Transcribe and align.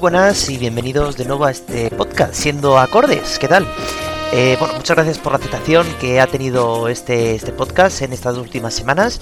Buenas 0.00 0.48
y 0.48 0.58
bienvenidos 0.58 1.16
de 1.16 1.24
nuevo 1.24 1.44
a 1.44 1.50
este 1.50 1.90
podcast, 1.90 2.32
siendo 2.34 2.78
acordes, 2.78 3.36
¿qué 3.40 3.48
tal? 3.48 3.66
Eh, 4.32 4.56
bueno, 4.60 4.74
muchas 4.74 4.94
gracias 4.94 5.18
por 5.18 5.32
la 5.32 5.38
aceptación 5.38 5.86
que 6.00 6.20
ha 6.20 6.28
tenido 6.28 6.86
este, 6.86 7.34
este 7.34 7.50
podcast 7.50 8.02
en 8.02 8.12
estas 8.12 8.36
últimas 8.36 8.74
semanas 8.74 9.18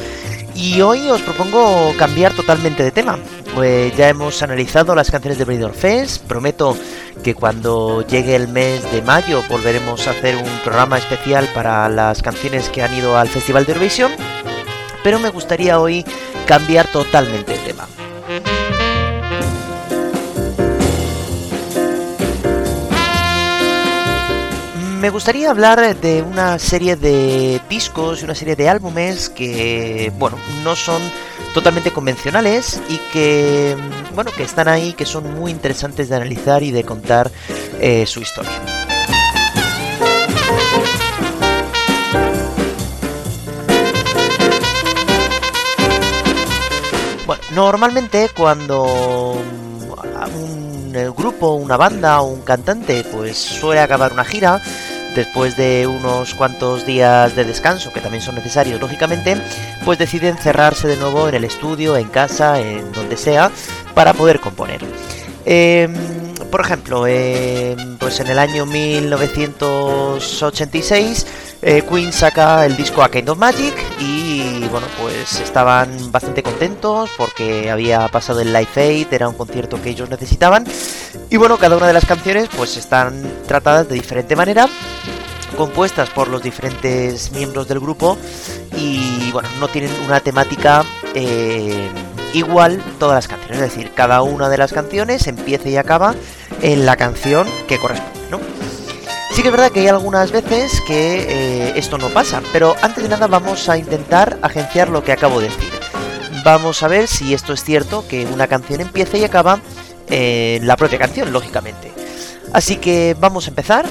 y 0.55 0.83
hoy 0.83 1.09
os 1.09 1.23
propongo 1.23 1.95
cambiar 1.99 2.35
totalmente 2.35 2.83
de 2.83 2.91
tema. 2.91 3.19
Pues 3.55 3.97
ya 3.97 4.11
hemos 4.11 4.43
analizado 4.43 4.95
las 4.95 5.11
canciones 5.11 5.39
de 5.39 5.47
Benidorm 5.47 5.75
Fest, 5.75 6.23
prometo 6.25 6.77
que 7.25 7.35
cuando 7.35 8.07
llegue 8.07 8.37
el 8.37 8.49
mes 8.49 8.91
de 8.93 9.01
mayo 9.01 9.43
volveremos 9.49 10.07
a 10.07 10.11
hacer 10.11 10.37
un 10.37 10.59
programa 10.63 10.99
especial 10.99 11.49
para 11.55 11.89
las 11.89 12.21
canciones 12.21 12.69
que 12.69 12.83
han 12.83 12.93
ido 12.93 13.17
al 13.17 13.29
Festival 13.29 13.65
de 13.65 13.73
Eurovisión, 13.73 14.13
pero 15.03 15.19
me 15.21 15.31
gustaría 15.31 15.81
hoy 15.81 16.05
cambiar 16.47 16.87
totalmente 16.89 17.53
de 17.53 17.59
tema. 17.59 17.89
Me 25.07 25.11
gustaría 25.11 25.51
hablar 25.51 25.97
de 26.01 26.21
una 26.21 26.59
serie 26.59 26.97
de 26.97 27.61
discos 27.71 28.21
y 28.21 28.25
una 28.25 28.35
serie 28.35 28.57
de 28.57 28.69
álbumes 28.69 29.29
que, 29.29 30.13
bueno, 30.19 30.37
no 30.65 30.75
son 30.75 31.01
totalmente 31.55 31.93
convencionales 31.93 32.81
y 32.89 32.99
que, 33.13 33.77
bueno, 34.17 34.33
que 34.33 34.43
están 34.43 34.67
ahí, 34.67 34.95
que 34.95 35.07
son 35.07 35.33
muy 35.33 35.53
interesantes 35.53 36.09
de 36.09 36.17
analizar 36.17 36.65
y 36.65 36.73
de 36.73 36.83
contar 36.83 37.31
eh, 37.81 38.05
su 38.05 38.19
historia. 38.19 38.51
Bueno, 47.27 47.43
normalmente 47.53 48.29
cuando 48.37 49.41
un 50.35 50.93
grupo, 51.17 51.53
una 51.53 51.77
banda 51.77 52.23
o 52.23 52.27
un 52.27 52.41
cantante 52.41 53.05
pues 53.05 53.37
suele 53.37 53.81
acabar 53.81 54.13
una 54.13 54.25
gira, 54.25 54.61
después 55.17 55.57
de 55.57 55.89
unos 55.89 56.35
cuantos 56.35 56.87
días 56.87 57.35
de 57.35 57.43
descanso, 57.45 57.93
que 57.93 58.01
también 58.01 58.23
son 58.23 58.37
necesarios, 58.37 58.81
lógicamente, 58.81 59.37
pues 59.85 59.99
deciden 59.99 60.37
cerrarse 60.37 60.87
de 60.87 60.97
nuevo 60.97 61.29
en 61.29 61.35
el 61.35 61.43
estudio, 61.45 61.97
en 61.97 62.07
casa, 62.09 62.61
en 62.61 62.93
donde 62.93 63.17
sea, 63.17 63.51
para 63.95 64.13
poder 64.13 64.39
componer. 64.39 64.81
Em, 65.45 65.93
por 66.51 66.61
ejemplo, 66.61 67.07
em, 67.07 67.97
pues 67.99 68.19
en 68.21 68.27
el 68.29 68.39
año 68.39 68.67
1986 68.67 71.27
eh, 71.63 71.83
Queen 71.89 72.13
saca 72.13 72.67
el 72.67 72.77
disco 72.77 73.03
A 73.03 73.11
Kind 73.11 73.29
of 73.29 73.39
Magic 73.39 73.75
y 73.99 74.67
bueno, 74.69 74.87
pues 75.01 75.41
estaban 75.41 76.13
bastante 76.13 76.43
contentos 76.43 77.11
porque 77.17 77.71
había 77.71 78.07
pasado 78.09 78.41
el 78.41 78.53
Live 78.53 78.69
Aid, 78.77 79.07
era 79.13 79.29
un 79.29 79.35
concierto 79.35 79.81
que 79.81 79.91
ellos 79.91 80.11
necesitaban 80.11 80.65
y 81.31 81.37
bueno, 81.37 81.57
cada 81.57 81.77
una 81.77 81.87
de 81.87 81.93
las 81.93 82.05
canciones 82.05 82.49
pues 82.57 82.77
están 82.77 83.23
tratadas 83.47 83.89
de 83.89 83.95
diferente 83.95 84.37
manera 84.37 84.69
compuestas 85.57 86.11
por 86.11 86.29
los 86.29 86.43
diferentes 86.43 87.33
miembros 87.33 87.67
del 87.69 87.81
grupo 87.81 88.19
y 88.77 89.31
bueno, 89.33 89.49
no 89.59 89.69
tienen 89.69 89.91
una 90.05 90.21
temática 90.21 90.85
eh, 91.15 91.89
igual 92.35 92.83
todas 92.99 93.17
las 93.17 93.29
canciones, 93.29 93.57
es 93.61 93.75
decir, 93.75 93.93
cada 93.95 94.23
una 94.23 94.49
de 94.49 94.59
las 94.59 94.73
canciones 94.73 95.27
empieza 95.27 95.69
y 95.69 95.77
acaba 95.77 96.15
en 96.61 96.87
la 96.87 96.97
canción 96.97 97.47
que 97.67 97.79
corresponde. 97.79 98.16
Sí 99.37 99.43
que 99.43 99.49
es 99.49 99.53
verdad 99.53 99.71
que 99.71 99.81
hay 99.81 99.89
algunas 99.89 100.33
veces 100.33 100.81
que 100.87 101.27
eh, 101.29 101.73
esto 101.77 101.99
no 101.99 102.09
pasa, 102.09 102.41
pero 102.55 102.75
antes 102.81 103.03
de 103.03 103.11
nada 103.11 103.27
vamos 103.27 103.69
a 103.69 103.77
intentar 103.77 104.39
agenciar 104.41 104.89
lo 104.89 105.05
que 105.05 105.13
acabo 105.13 105.41
de 105.41 105.51
decir. 105.51 105.71
Vamos 106.43 106.83
a 106.83 106.89
ver 106.89 107.07
si 107.07 107.35
esto 107.35 107.53
es 107.53 107.63
cierto, 107.63 108.09
que 108.09 108.25
una 108.25 108.47
canción 108.47 108.81
empieza 108.81 109.19
y 109.19 109.25
acaba 109.25 109.61
la 110.09 110.77
propia 110.79 110.99
canción, 110.99 111.35
lógicamente. 111.35 111.93
Así 112.55 112.77
que 112.77 113.15
vamos 113.21 113.47
a 113.47 113.51
empezar 113.51 113.85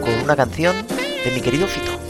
con 0.00 0.12
una 0.22 0.36
canción 0.36 0.76
de 0.86 1.32
mi 1.32 1.40
querido 1.40 1.66
Fito. 1.66 2.03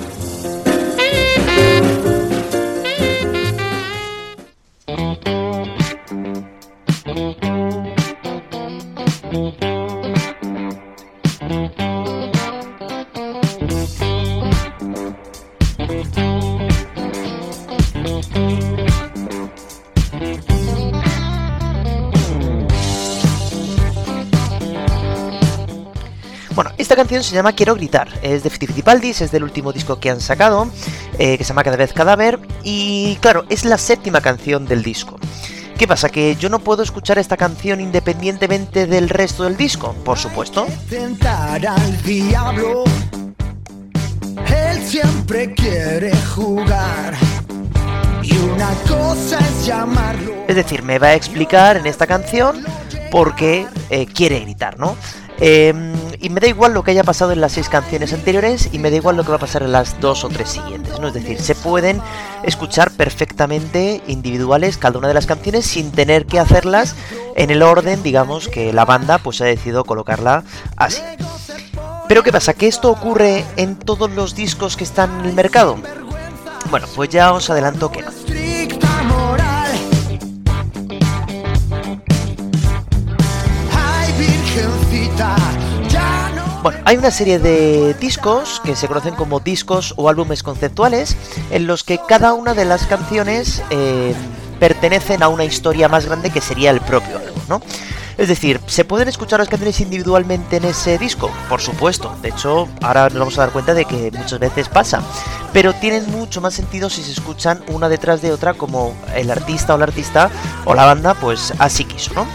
Esta 26.84 26.97
canción 26.97 27.25
se 27.25 27.34
llama 27.34 27.55
Quiero 27.55 27.75
gritar, 27.75 28.09
es 28.21 28.43
de 28.43 28.50
Fittipaldis, 28.50 29.22
es 29.22 29.31
del 29.31 29.43
último 29.43 29.72
disco 29.72 29.99
que 29.99 30.11
han 30.11 30.21
sacado, 30.21 30.69
eh, 31.19 31.39
que 31.39 31.43
se 31.43 31.49
llama 31.49 31.65
Cada 31.65 31.78
vez 31.78 31.95
Cadáver, 31.95 32.39
y 32.62 33.17
claro, 33.22 33.47
es 33.49 33.65
la 33.65 33.78
séptima 33.78 34.21
canción 34.21 34.67
del 34.67 34.83
disco. 34.83 35.19
¿Qué 35.78 35.89
pasa? 35.89 36.11
¿Que 36.11 36.37
yo 36.37 36.50
no 36.50 36.59
puedo 36.59 36.83
escuchar 36.83 37.19
esta 37.19 37.39
canción 37.39 37.81
independientemente 37.81 38.87
del 38.87 39.09
resto 39.09 39.45
del 39.45 39.56
disco? 39.56 39.95
Por 40.05 40.19
supuesto. 40.19 40.67
él 44.55 44.83
siempre 44.84 45.55
quiere 45.55 46.15
jugar. 46.37 47.15
Y 48.22 48.37
una 48.37 48.69
cosa 48.87 49.39
es 49.39 49.65
llamarlo. 49.65 50.34
Es 50.49 50.56
decir, 50.56 50.83
me 50.83 50.99
va 50.99 51.06
a 51.06 51.15
explicar 51.15 51.78
en 51.78 51.87
esta 51.87 52.06
canción 52.06 52.62
por 53.11 53.34
qué 53.37 53.66
eh, 53.89 54.05
quiere 54.05 54.41
gritar, 54.41 54.78
¿no? 54.78 54.99
Em, 55.41 55.95
y 56.21 56.31
me 56.31 56.41
da 56.41 56.47
igual 56.47 56.73
lo 56.73 56.83
que 56.83 56.93
haya 56.93 57.05
pasado 57.05 57.33
en 57.33 57.41
las 57.41 57.53
seis 57.53 57.69
canciones 57.69 58.13
anteriores 58.13 58.69
y 58.73 58.79
me 58.79 58.91
da 58.91 58.97
igual 58.97 59.17
lo 59.17 59.25
que 59.25 59.31
va 59.31 59.37
a 59.37 59.41
pasar 59.41 59.63
en 59.63 59.73
las 59.73 60.01
dos 60.01 60.25
o 60.25 60.29
tres 60.29 60.51
siguientes. 60.51 60.99
¿no? 60.99 61.09
Es 61.09 61.15
decir, 61.15 61.41
se 61.41 61.55
pueden 61.55 62.01
escuchar 62.43 62.91
perfectamente 62.91 64.03
individuales 64.07 64.77
cada 64.77 64.99
una 64.99 65.09
de 65.09 65.15
las 65.15 65.27
canciones 65.27 65.67
sin 65.67 65.93
tener 65.93 66.27
que 66.27 66.39
hacerlas 66.39 66.95
en 67.37 67.51
el 67.51 67.63
orden, 67.63 68.03
digamos, 68.03 68.49
que 68.49 68.73
la 68.73 68.85
banda 68.85 69.19
pues 69.19 69.41
ha 69.41 69.47
decidido 69.47 69.85
colocarla 69.85 70.45
así. 70.77 71.03
Pero 72.09 72.23
¿qué 72.23 72.33
pasa? 72.33 72.53
¿Que 72.53 72.69
esto 72.69 72.91
ocurre 72.91 73.45
en 73.57 73.77
todos 73.77 74.11
los 74.11 74.35
discos 74.35 74.77
que 74.77 74.85
están 74.85 75.21
en 75.21 75.27
el 75.27 75.33
mercado? 75.33 75.79
Bueno, 76.71 76.87
pues 76.95 77.09
ya 77.09 77.33
os 77.33 77.49
adelanto 77.51 77.91
que 77.91 78.03
no. 78.03 78.11
Bueno, 86.65 86.81
hay 86.87 86.97
una 86.97 87.11
serie 87.11 87.39
de 87.39 87.93
discos 88.01 88.63
que 88.65 88.75
se 88.75 88.89
conocen 88.89 89.15
como 89.15 89.39
discos 89.39 89.93
o 89.99 90.09
álbumes 90.09 90.43
conceptuales 90.43 91.15
en 91.51 91.66
los 91.66 91.84
que 91.84 92.01
cada 92.09 92.33
una 92.33 92.55
de 92.55 92.65
las 92.65 92.87
canciones 92.87 93.63
eh, 93.69 94.15
pertenecen 94.59 95.22
a 95.22 95.28
una 95.28 95.45
historia 95.45 95.91
más 95.91 96.07
grande 96.07 96.31
que 96.31 96.41
sería 96.41 96.71
el 96.71 96.81
propio 96.81 97.19
álbum, 97.19 97.39
¿no? 97.51 97.61
Es 98.16 98.28
decir, 98.28 98.63
¿se 98.66 98.87
pueden 98.87 99.09
escuchar 99.09 99.41
las 99.41 99.51
canciones 99.51 99.78
individualmente 99.81 100.57
en 100.57 100.65
ese 100.65 100.97
disco? 100.97 101.31
Por 101.51 101.61
supuesto, 101.61 102.16
de 102.22 102.31
hecho, 102.31 102.67
ahora 102.81 103.10
nos 103.10 103.19
vamos 103.19 103.37
a 103.37 103.43
dar 103.43 103.51
cuenta 103.51 103.75
de 103.75 103.84
que 103.84 104.10
muchas 104.13 104.39
veces 104.39 104.71
pasa, 104.71 105.03
pero 105.53 105.75
tienen 105.75 106.10
mucho 106.13 106.41
más 106.41 106.55
sentido 106.55 106.89
si 106.89 107.03
se 107.03 107.13
escuchan 107.13 107.63
una 107.69 107.91
detrás 107.91 108.22
de 108.22 108.33
otra 108.33 108.55
como 108.55 108.95
el 109.15 109.31
artista 109.31 109.75
o 109.75 109.77
la 109.77 109.84
artista 109.84 110.31
o 110.65 110.75
la 110.75 110.87
banda 110.87 111.13
pues 111.13 111.53
así 111.59 111.84
quiso, 111.84 112.15
¿no? 112.15 112.27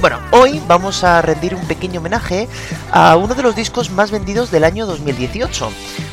Bueno, 0.00 0.18
hoy 0.30 0.60
vamos 0.68 1.04
a 1.04 1.22
rendir 1.22 1.54
un 1.54 1.66
pequeño 1.66 2.00
homenaje 2.00 2.48
a 2.92 3.16
uno 3.16 3.34
de 3.34 3.42
los 3.42 3.56
discos 3.56 3.90
más 3.90 4.10
vendidos 4.10 4.50
del 4.50 4.64
año 4.64 4.86
2018. 4.86 5.70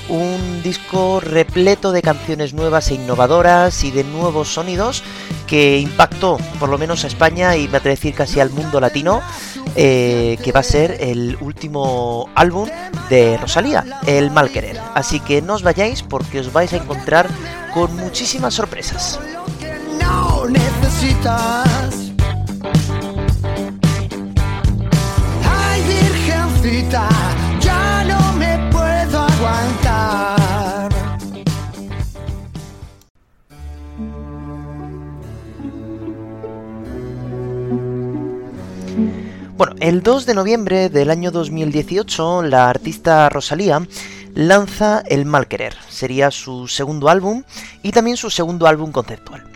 Un 0.09 0.63
disco 0.63 1.19
repleto 1.19 1.91
de 1.91 2.01
canciones 2.01 2.53
nuevas 2.53 2.89
e 2.89 2.95
innovadoras 2.95 3.83
y 3.83 3.91
de 3.91 4.03
nuevos 4.05 4.53
sonidos 4.53 5.03
que 5.47 5.79
impactó 5.79 6.37
por 6.59 6.69
lo 6.69 6.77
menos 6.77 7.03
a 7.03 7.07
España 7.07 7.57
y 7.57 7.67
me 7.67 7.77
atrevo 7.77 7.93
a 7.93 7.97
decir 7.97 8.15
casi 8.15 8.39
al 8.39 8.49
mundo 8.49 8.79
latino, 8.79 9.21
eh, 9.75 10.37
que 10.43 10.51
va 10.51 10.61
a 10.61 10.63
ser 10.63 10.97
el 11.01 11.37
último 11.41 12.29
álbum 12.35 12.69
de 13.09 13.37
Rosalía, 13.37 13.83
El 14.07 14.31
Mal 14.31 14.49
Querer. 14.49 14.79
Así 14.95 15.19
que 15.19 15.41
no 15.41 15.55
os 15.55 15.63
vayáis 15.63 16.03
porque 16.03 16.39
os 16.39 16.53
vais 16.53 16.71
a 16.73 16.77
encontrar 16.77 17.27
con 17.73 17.95
muchísimas 17.97 18.53
sorpresas. 18.53 19.19
Ya 27.59 28.05
no 28.05 28.33
me 28.37 28.71
puedo 28.71 29.19
aguantar. 29.19 30.89
Bueno, 39.57 39.75
el 39.81 40.03
2 40.03 40.25
de 40.25 40.33
noviembre 40.33 40.89
del 40.89 41.11
año 41.11 41.31
2018, 41.31 42.43
la 42.43 42.69
artista 42.69 43.27
Rosalía 43.27 43.85
lanza 44.33 45.03
El 45.05 45.25
Mal 45.25 45.47
Querer. 45.47 45.75
Sería 45.89 46.31
su 46.31 46.69
segundo 46.69 47.09
álbum 47.09 47.43
y 47.81 47.91
también 47.91 48.15
su 48.15 48.29
segundo 48.29 48.67
álbum 48.67 48.93
conceptual. 48.93 49.52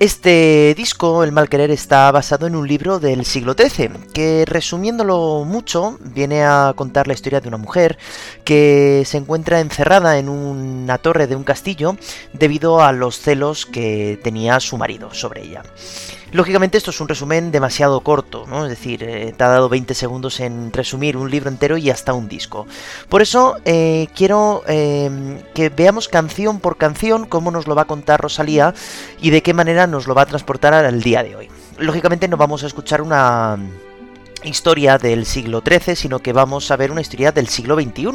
Este 0.00 0.74
disco, 0.76 1.22
El 1.22 1.30
mal 1.30 1.48
querer, 1.48 1.70
está 1.70 2.10
basado 2.10 2.48
en 2.48 2.56
un 2.56 2.66
libro 2.66 2.98
del 2.98 3.24
siglo 3.24 3.54
XIII, 3.54 3.90
que 4.12 4.44
resumiéndolo 4.44 5.44
mucho, 5.46 5.98
viene 6.00 6.42
a 6.42 6.72
contar 6.74 7.06
la 7.06 7.14
historia 7.14 7.40
de 7.40 7.46
una 7.46 7.58
mujer 7.58 7.96
que 8.44 9.04
se 9.06 9.18
encuentra 9.18 9.60
encerrada 9.60 10.18
en 10.18 10.28
una 10.28 10.98
torre 10.98 11.28
de 11.28 11.36
un 11.36 11.44
castillo 11.44 11.96
debido 12.32 12.82
a 12.82 12.92
los 12.92 13.20
celos 13.20 13.66
que 13.66 14.18
tenía 14.22 14.58
su 14.58 14.76
marido 14.76 15.14
sobre 15.14 15.42
ella. 15.42 15.62
Lógicamente 16.34 16.76
esto 16.76 16.90
es 16.90 17.00
un 17.00 17.06
resumen 17.06 17.52
demasiado 17.52 18.00
corto, 18.00 18.44
¿no? 18.48 18.64
Es 18.64 18.70
decir, 18.70 19.04
eh, 19.04 19.32
te 19.36 19.44
ha 19.44 19.46
dado 19.46 19.68
20 19.68 19.94
segundos 19.94 20.40
en 20.40 20.72
resumir 20.72 21.16
un 21.16 21.30
libro 21.30 21.48
entero 21.48 21.76
y 21.76 21.90
hasta 21.90 22.12
un 22.12 22.26
disco. 22.26 22.66
Por 23.08 23.22
eso 23.22 23.54
eh, 23.64 24.08
quiero 24.16 24.64
eh, 24.66 25.40
que 25.54 25.68
veamos 25.68 26.08
canción 26.08 26.58
por 26.58 26.76
canción 26.76 27.26
cómo 27.26 27.52
nos 27.52 27.68
lo 27.68 27.76
va 27.76 27.82
a 27.82 27.84
contar 27.84 28.20
Rosalía 28.20 28.74
y 29.20 29.30
de 29.30 29.44
qué 29.44 29.54
manera 29.54 29.86
nos 29.86 30.08
lo 30.08 30.16
va 30.16 30.22
a 30.22 30.26
transportar 30.26 30.74
al 30.74 31.02
día 31.02 31.22
de 31.22 31.36
hoy. 31.36 31.48
Lógicamente 31.78 32.26
no 32.26 32.36
vamos 32.36 32.64
a 32.64 32.66
escuchar 32.66 33.00
una 33.00 33.56
historia 34.44 34.98
del 34.98 35.26
siglo 35.26 35.62
XIII, 35.66 35.96
sino 35.96 36.18
que 36.20 36.32
vamos 36.32 36.70
a 36.70 36.76
ver 36.76 36.90
una 36.90 37.00
historia 37.00 37.32
del 37.32 37.48
siglo 37.48 37.76
XXI, 37.76 38.12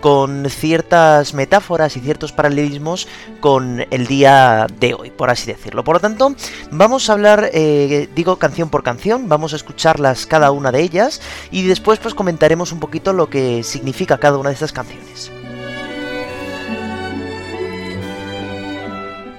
con 0.00 0.48
ciertas 0.48 1.34
metáforas 1.34 1.96
y 1.96 2.00
ciertos 2.00 2.32
paralelismos 2.32 3.08
con 3.40 3.84
el 3.90 4.06
día 4.06 4.66
de 4.78 4.94
hoy, 4.94 5.10
por 5.10 5.30
así 5.30 5.50
decirlo. 5.50 5.84
Por 5.84 5.96
lo 5.96 6.00
tanto, 6.00 6.34
vamos 6.70 7.08
a 7.08 7.14
hablar, 7.14 7.50
eh, 7.52 8.08
digo, 8.14 8.36
canción 8.36 8.68
por 8.68 8.82
canción, 8.82 9.28
vamos 9.28 9.52
a 9.52 9.56
escucharlas 9.56 10.26
cada 10.26 10.50
una 10.50 10.72
de 10.72 10.82
ellas 10.82 11.20
y 11.50 11.62
después 11.66 11.98
pues 11.98 12.14
comentaremos 12.14 12.72
un 12.72 12.80
poquito 12.80 13.12
lo 13.12 13.28
que 13.28 13.62
significa 13.62 14.18
cada 14.18 14.38
una 14.38 14.50
de 14.50 14.54
estas 14.54 14.72
canciones. 14.72 15.41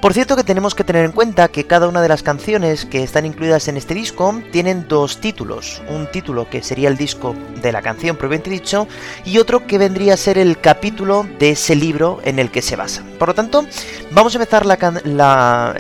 Por 0.04 0.14
cierto 0.14 0.36
que 0.36 0.44
tenemos 0.44 0.76
que 0.76 0.84
tener 0.84 1.06
en 1.06 1.14
cuenta 1.14 1.48
que 1.48 1.66
cada 1.66 1.88
una 1.88 2.02
de 2.02 2.10
las 2.10 2.24
canciones 2.24 2.86
que 2.86 3.04
están 3.04 3.26
incluidas 3.26 3.70
en 3.70 3.78
este 3.78 3.94
disco 3.94 4.38
tienen 4.52 4.86
dos 4.90 5.22
títulos. 5.22 5.82
Un 5.88 6.12
título 6.12 6.50
que 6.50 6.62
sería 6.62 6.90
el 6.90 6.98
disco 6.98 7.34
de 7.62 7.72
la 7.72 7.82
canción 7.82 8.18
propiamente 8.18 8.50
dicho 8.50 8.86
y 9.24 9.38
otro 9.38 9.66
que 9.66 9.78
vendría 9.78 10.16
a 10.16 10.18
ser 10.18 10.38
el 10.38 10.60
capítulo 10.60 11.26
de 11.40 11.52
ese 11.52 11.78
libro 11.78 12.20
en 12.26 12.40
el 12.40 12.52
que 12.52 12.62
se 12.62 12.76
basa. 12.76 13.02
Por 13.18 13.30
lo 13.30 13.34
tanto, 13.34 13.66
vamos 14.12 14.36
a 14.36 14.40
empezar 14.40 14.66
la, 14.66 15.74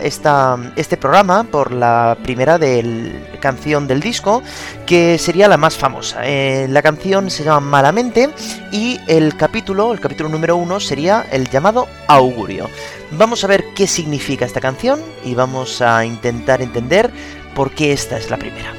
este 0.78 0.96
programa 0.96 1.44
por 1.44 1.74
la 1.74 2.18
primera 2.24 2.58
del, 2.58 3.28
canción 3.42 3.88
del 3.88 4.00
disco 4.00 4.42
que 4.86 5.18
sería 5.18 5.50
la 5.50 5.58
más 5.58 5.76
famosa. 5.76 6.22
Eh, 6.24 6.68
la 6.70 6.82
canción 6.82 7.30
se 7.30 7.44
llama 7.44 7.60
Malamente 7.60 8.30
y 8.72 9.02
el 9.06 9.36
capítulo, 9.36 9.92
el 9.92 10.00
capítulo 10.00 10.30
número 10.30 10.56
uno 10.56 10.80
sería 10.80 11.26
el 11.30 11.50
llamado 11.50 11.90
Augurio. 12.08 12.70
Vamos 13.16 13.44
a 13.44 13.48
ver 13.48 13.64
qué 13.76 13.88
significa 13.88 14.46
esta 14.46 14.60
canción 14.60 15.00
y 15.24 15.36
vamos 15.36 15.82
a 15.82 16.04
intentar 16.04 16.62
entender 16.62 17.12
por 17.56 17.72
qué 17.72 17.94
esta 17.94 18.18
es 18.18 18.30
la 18.30 18.38
primera. 18.38 18.74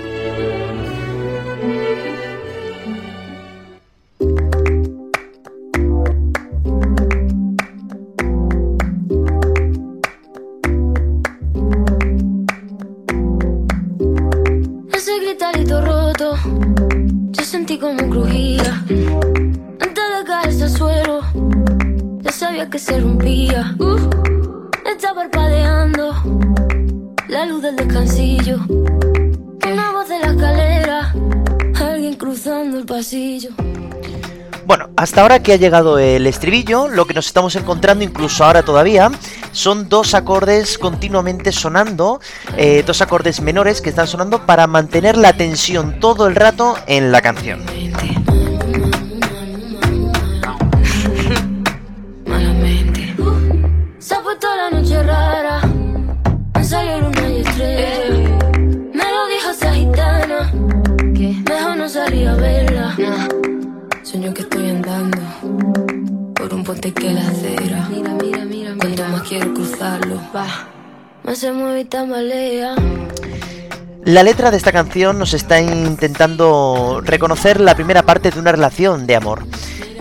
Ese 14.92 15.20
gritarito 15.20 15.80
roto, 15.80 16.36
yo 17.30 17.44
sentí 17.44 17.78
como 17.78 18.10
crujía. 18.10 18.84
Antes 19.80 20.04
de 20.18 20.24
caerse 20.26 20.64
al 20.64 20.70
suelo, 20.70 21.20
ya 22.20 22.32
sabía 22.32 22.68
que 22.68 22.78
se 22.78 23.00
rompía. 23.00 23.74
Luz 27.46 27.62
del 27.62 27.76
descansillo. 27.76 28.58
Una 28.68 29.92
voz 29.92 30.08
de 30.08 30.18
la 30.18 30.26
escalera, 30.28 31.14
alguien 31.80 32.14
cruzando 32.14 32.78
el 32.78 32.86
pasillo. 32.86 33.50
Bueno, 34.66 34.88
hasta 34.96 35.20
ahora 35.20 35.42
que 35.42 35.52
ha 35.52 35.56
llegado 35.56 35.98
el 35.98 36.26
estribillo, 36.26 36.88
lo 36.88 37.06
que 37.06 37.12
nos 37.12 37.26
estamos 37.26 37.54
encontrando, 37.56 38.02
incluso 38.02 38.44
ahora 38.44 38.62
todavía, 38.62 39.10
son 39.52 39.88
dos 39.90 40.14
acordes 40.14 40.78
continuamente 40.78 41.52
sonando, 41.52 42.20
eh, 42.56 42.82
dos 42.86 43.02
acordes 43.02 43.40
menores 43.42 43.82
que 43.82 43.90
están 43.90 44.06
sonando 44.06 44.46
para 44.46 44.66
mantener 44.66 45.18
la 45.18 45.34
tensión 45.34 46.00
todo 46.00 46.26
el 46.26 46.34
rato 46.34 46.76
en 46.86 47.12
la 47.12 47.20
canción. 47.20 47.62
Que 62.96 64.42
estoy 64.42 64.70
andando 64.70 65.18
por 66.34 66.54
un 66.54 66.64
puente 66.64 66.92
que 66.92 67.10
la 67.10 67.22
acera. 67.22 67.88
Mira, 67.90 68.14
mira, 68.20 68.44
mira, 68.44 68.74
Cuanto 68.78 69.04
más 69.08 69.22
quiero 69.22 69.52
cruzarlo, 69.54 70.20
va, 70.34 70.46
más 71.24 71.38
se 71.38 71.52
mueve 71.52 71.80
y 71.80 71.84
tambalea. 71.84 72.74
La 74.04 74.22
letra 74.22 74.50
de 74.50 74.58
esta 74.58 74.70
canción 74.70 75.18
nos 75.18 75.34
está 75.34 75.60
intentando 75.60 77.00
reconocer 77.04 77.60
la 77.60 77.74
primera 77.74 78.02
parte 78.02 78.30
de 78.30 78.38
una 78.38 78.52
relación 78.52 79.06
de 79.06 79.16
amor. 79.16 79.44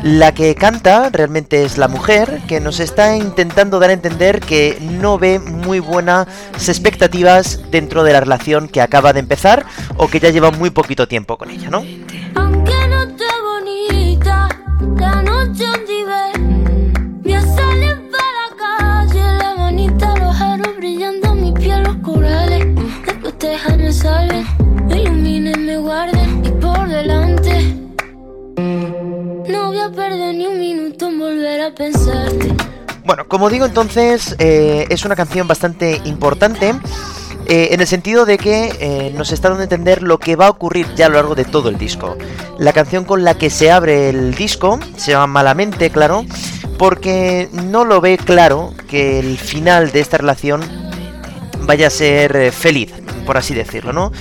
La 0.03 0.33
que 0.33 0.53
canta 0.53 1.09
realmente 1.09 1.63
es 1.63 1.77
la 1.77 1.87
mujer, 1.87 2.41
que 2.47 2.59
nos 2.59 2.81
está 2.81 3.15
intentando 3.15 3.79
dar 3.79 3.89
a 3.89 3.93
entender 3.93 4.41
que 4.41 4.77
no 4.81 5.17
ve 5.17 5.39
muy 5.39 5.79
buenas 5.79 6.27
expectativas 6.67 7.61
dentro 7.71 8.03
de 8.03 8.11
la 8.11 8.19
relación 8.19 8.67
que 8.67 8.81
acaba 8.81 9.13
de 9.13 9.21
empezar 9.21 9.65
o 9.95 10.09
que 10.09 10.19
ya 10.19 10.29
lleva 10.29 10.51
muy 10.51 10.71
poquito 10.71 11.07
tiempo 11.07 11.37
con 11.37 11.49
ella, 11.49 11.69
¿no? 11.69 11.83
La 14.99 15.21
noche 15.21 15.65
Me 17.23 17.41
sale 17.41 17.95
para 18.11 18.39
la 18.39 18.49
calle, 18.57 19.37
la 19.37 19.55
manita, 19.57 20.15
los 20.17 20.41
aros 20.41 20.77
brillando, 20.77 21.35
mi 21.35 21.51
piel, 21.51 21.83
los 21.83 21.97
corales. 21.97 22.65
Después 23.05 23.37
te 23.37 23.77
me 23.77 23.91
salven, 23.91 24.45
me 24.87 25.01
iluminen, 25.01 25.65
me 25.65 25.77
guarden 25.77 26.45
y 26.45 26.49
por 26.51 26.87
delante. 26.87 27.75
No 28.57 29.67
voy 29.67 29.79
a 29.79 29.91
perder 29.91 30.35
ni 30.35 30.45
un 30.47 30.59
minuto 30.59 31.09
en 31.09 31.19
volver 31.19 31.61
a 31.61 31.75
pensarte. 31.75 32.53
Bueno, 33.05 33.27
como 33.27 33.49
digo 33.49 33.65
entonces, 33.65 34.35
eh, 34.39 34.87
es 34.89 35.03
una 35.03 35.15
canción 35.15 35.47
bastante 35.47 36.01
importante 36.05 36.73
eh, 37.47 37.69
en 37.71 37.81
el 37.81 37.87
sentido 37.87 38.25
de 38.25 38.37
que 38.37 38.73
eh, 38.79 39.11
nos 39.15 39.31
está 39.31 39.49
dando 39.49 39.61
a 39.61 39.63
entender 39.63 40.01
lo 40.01 40.17
que 40.17 40.35
va 40.35 40.47
a 40.47 40.49
ocurrir 40.49 40.87
ya 40.95 41.07
a 41.07 41.09
lo 41.09 41.15
largo 41.15 41.35
de 41.35 41.45
todo 41.45 41.69
el 41.69 41.77
disco. 41.77 42.17
La 42.57 42.73
canción 42.73 43.05
con 43.05 43.23
la 43.23 43.37
que 43.37 43.49
se 43.49 43.71
abre 43.71 44.09
el 44.09 44.33
disco 44.33 44.79
se 44.97 45.11
llama 45.11 45.27
Malamente, 45.27 45.89
claro, 45.89 46.25
porque 46.77 47.49
no 47.51 47.85
lo 47.85 48.01
ve 48.01 48.17
claro 48.17 48.73
que 48.87 49.19
el 49.19 49.37
final 49.37 49.91
de 49.91 49.99
esta 49.99 50.17
relación 50.17 50.61
vaya 51.65 51.87
a 51.87 51.89
ser 51.89 52.35
eh, 52.35 52.51
feliz, 52.51 52.91
por 53.25 53.37
así 53.37 53.53
decirlo, 53.53 53.93
¿no? 53.93 54.11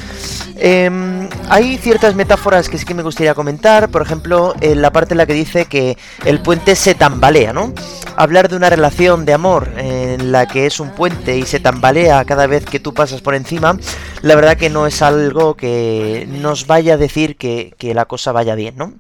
Em, 0.57 1.29
hay 1.49 1.77
ciertas 1.79 2.15
metáforas 2.15 2.69
que 2.69 2.79
sí 2.79 2.85
que 2.85 2.95
me 2.95 3.03
gustaría 3.03 3.35
comentar, 3.35 3.91
por 3.91 4.03
ejemplo, 4.03 4.55
en 4.61 4.81
la 4.81 4.93
parte 4.93 5.15
en 5.15 5.19
la 5.19 5.27
que 5.27 5.33
dice 5.33 5.65
que 5.67 5.97
el 6.25 6.41
puente 6.41 6.77
se 6.77 6.95
tambalea, 6.95 7.53
¿no? 7.53 7.73
Hablar 8.17 8.49
de 8.49 8.57
una 8.57 8.71
relación 8.71 9.25
de 9.25 9.33
amor 9.33 9.73
en 9.77 10.31
la 10.31 10.47
que 10.47 10.67
es 10.67 10.79
un 10.79 10.91
puente 10.91 11.37
y 11.37 11.45
se 11.45 11.61
tambalea 11.61 12.25
cada 12.25 12.47
vez 12.47 12.65
que 12.65 12.79
tú 12.79 12.95
pasas 12.95 13.23
por 13.23 13.35
encima, 13.35 13.77
la 14.21 14.35
verdad 14.35 14.57
que 14.57 14.71
no 14.71 14.87
es 14.87 15.03
algo 15.03 15.55
que 15.55 16.29
nos 16.29 16.67
vaya 16.67 16.95
a 16.95 16.99
decir 16.99 17.37
que, 17.37 17.75
que 17.79 17.95
la 17.95 18.05
cosa 18.05 18.33
vaya 18.33 18.55
bien, 18.55 18.77
¿no? 18.77 18.95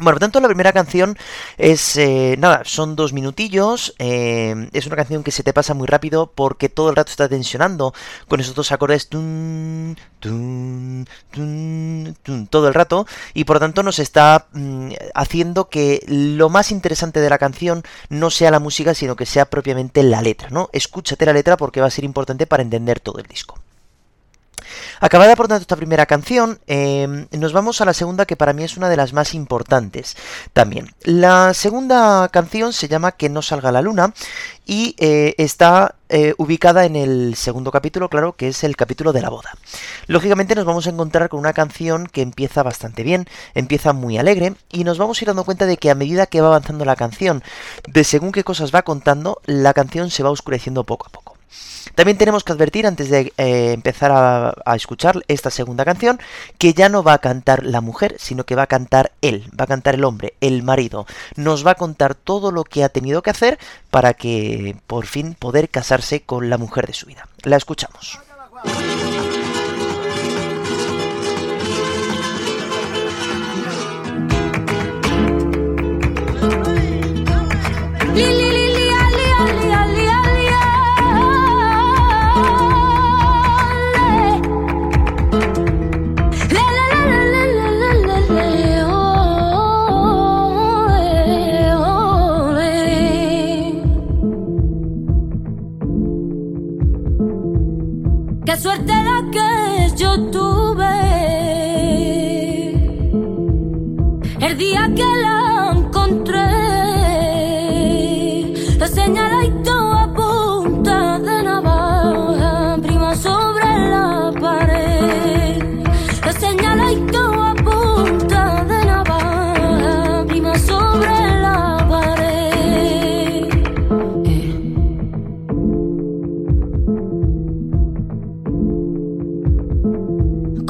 Bueno, 0.00 0.14
por 0.14 0.20
tanto, 0.20 0.40
la 0.40 0.48
primera 0.48 0.72
canción 0.72 1.18
es, 1.58 1.98
eh, 1.98 2.34
nada, 2.38 2.62
son 2.64 2.96
dos 2.96 3.12
minutillos, 3.12 3.94
eh, 3.98 4.70
es 4.72 4.86
una 4.86 4.96
canción 4.96 5.22
que 5.22 5.30
se 5.30 5.42
te 5.42 5.52
pasa 5.52 5.74
muy 5.74 5.86
rápido 5.86 6.32
porque 6.34 6.70
todo 6.70 6.88
el 6.88 6.96
rato 6.96 7.10
está 7.10 7.28
tensionando 7.28 7.92
con 8.26 8.40
esos 8.40 8.54
dos 8.54 8.72
acordes 8.72 9.10
todo 9.10 9.20
el 12.68 12.74
rato 12.74 13.06
y 13.34 13.44
por 13.44 13.56
lo 13.56 13.60
tanto 13.60 13.82
nos 13.82 13.98
está 13.98 14.46
mm, 14.52 14.92
haciendo 15.14 15.68
que 15.68 16.02
lo 16.06 16.48
más 16.48 16.70
interesante 16.70 17.20
de 17.20 17.28
la 17.28 17.36
canción 17.36 17.82
no 18.08 18.30
sea 18.30 18.50
la 18.50 18.58
música, 18.58 18.94
sino 18.94 19.16
que 19.16 19.26
sea 19.26 19.50
propiamente 19.50 20.02
la 20.02 20.22
letra, 20.22 20.48
¿no? 20.50 20.70
Escúchate 20.72 21.26
la 21.26 21.34
letra 21.34 21.58
porque 21.58 21.82
va 21.82 21.88
a 21.88 21.90
ser 21.90 22.04
importante 22.04 22.46
para 22.46 22.62
entender 22.62 23.00
todo 23.00 23.18
el 23.18 23.26
disco. 23.26 23.58
Acabada 25.00 25.36
por 25.36 25.48
tanto 25.48 25.62
esta 25.62 25.76
primera 25.76 26.06
canción, 26.06 26.60
em, 26.66 27.26
nos 27.32 27.52
vamos 27.52 27.80
a 27.80 27.84
la 27.84 27.94
segunda 27.94 28.26
que 28.26 28.36
para 28.36 28.52
mí 28.52 28.64
es 28.64 28.76
una 28.76 28.88
de 28.88 28.96
las 28.96 29.12
más 29.12 29.34
importantes 29.34 30.16
también. 30.52 30.94
La 31.02 31.54
segunda 31.54 32.28
canción 32.28 32.72
se 32.72 32.88
llama 32.88 33.12
Que 33.12 33.28
no 33.28 33.42
salga 33.42 33.72
la 33.72 33.82
luna 33.82 34.12
y 34.66 34.94
eh, 34.98 35.34
está 35.38 35.96
eh, 36.08 36.34
ubicada 36.38 36.84
en 36.84 36.96
el 36.96 37.34
segundo 37.36 37.70
capítulo, 37.70 38.08
claro, 38.08 38.36
que 38.36 38.48
es 38.48 38.64
el 38.64 38.76
capítulo 38.76 39.12
de 39.12 39.20
la 39.22 39.28
boda. 39.28 39.54
Lógicamente 40.06 40.54
nos 40.54 40.64
vamos 40.64 40.86
a 40.86 40.90
encontrar 40.90 41.28
con 41.28 41.40
una 41.40 41.52
canción 41.52 42.06
que 42.06 42.22
empieza 42.22 42.62
bastante 42.62 43.02
bien, 43.02 43.26
empieza 43.54 43.92
muy 43.92 44.18
alegre 44.18 44.54
y 44.70 44.84
nos 44.84 44.98
vamos 44.98 45.20
a 45.20 45.24
ir 45.24 45.28
dando 45.28 45.44
cuenta 45.44 45.66
de 45.66 45.76
que 45.76 45.90
a 45.90 45.94
medida 45.94 46.26
que 46.26 46.40
va 46.40 46.48
avanzando 46.48 46.84
la 46.84 46.96
canción, 46.96 47.42
de 47.88 48.04
según 48.04 48.32
qué 48.32 48.44
cosas 48.44 48.74
va 48.74 48.82
contando, 48.82 49.40
la 49.44 49.74
canción 49.74 50.10
se 50.10 50.22
va 50.22 50.30
oscureciendo 50.30 50.84
poco 50.84 51.06
a 51.06 51.10
poco. 51.10 51.29
También 51.94 52.18
tenemos 52.18 52.44
que 52.44 52.52
advertir 52.52 52.86
antes 52.86 53.10
de 53.10 53.32
eh, 53.36 53.72
empezar 53.72 54.12
a, 54.12 54.54
a, 54.64 54.76
escuchar 54.76 55.22
esta 55.28 55.50
segunda 55.50 55.84
canción 55.84 56.20
que 56.58 56.72
ya 56.72 56.88
no 56.88 57.02
va 57.02 57.14
a 57.14 57.18
cantar 57.18 57.64
la 57.64 57.80
mujer, 57.80 58.16
sino 58.18 58.44
que 58.44 58.54
va 58.54 58.62
a 58.62 58.66
cantar 58.66 59.12
él, 59.22 59.50
va 59.58 59.64
a 59.64 59.68
cantar 59.68 59.94
el 59.94 60.04
hombre, 60.04 60.34
el 60.40 60.62
marido. 60.62 61.06
Nos 61.36 61.66
va 61.66 61.72
a 61.72 61.76
contar 61.76 62.14
todo 62.14 62.52
lo 62.52 62.64
que 62.64 62.84
ha 62.84 62.88
tenido 62.88 63.22
que 63.22 63.30
hacer 63.30 63.58
para 63.90 64.14
que 64.14 64.76
por 64.86 65.06
fin 65.06 65.34
poder 65.34 65.68
casarse 65.68 66.20
con 66.22 66.50
la 66.50 66.58
mujer 66.58 66.86
de 66.86 66.94
su 66.94 67.06
vida. 67.06 67.28
La 67.42 67.56
escuchamos. 67.56 68.18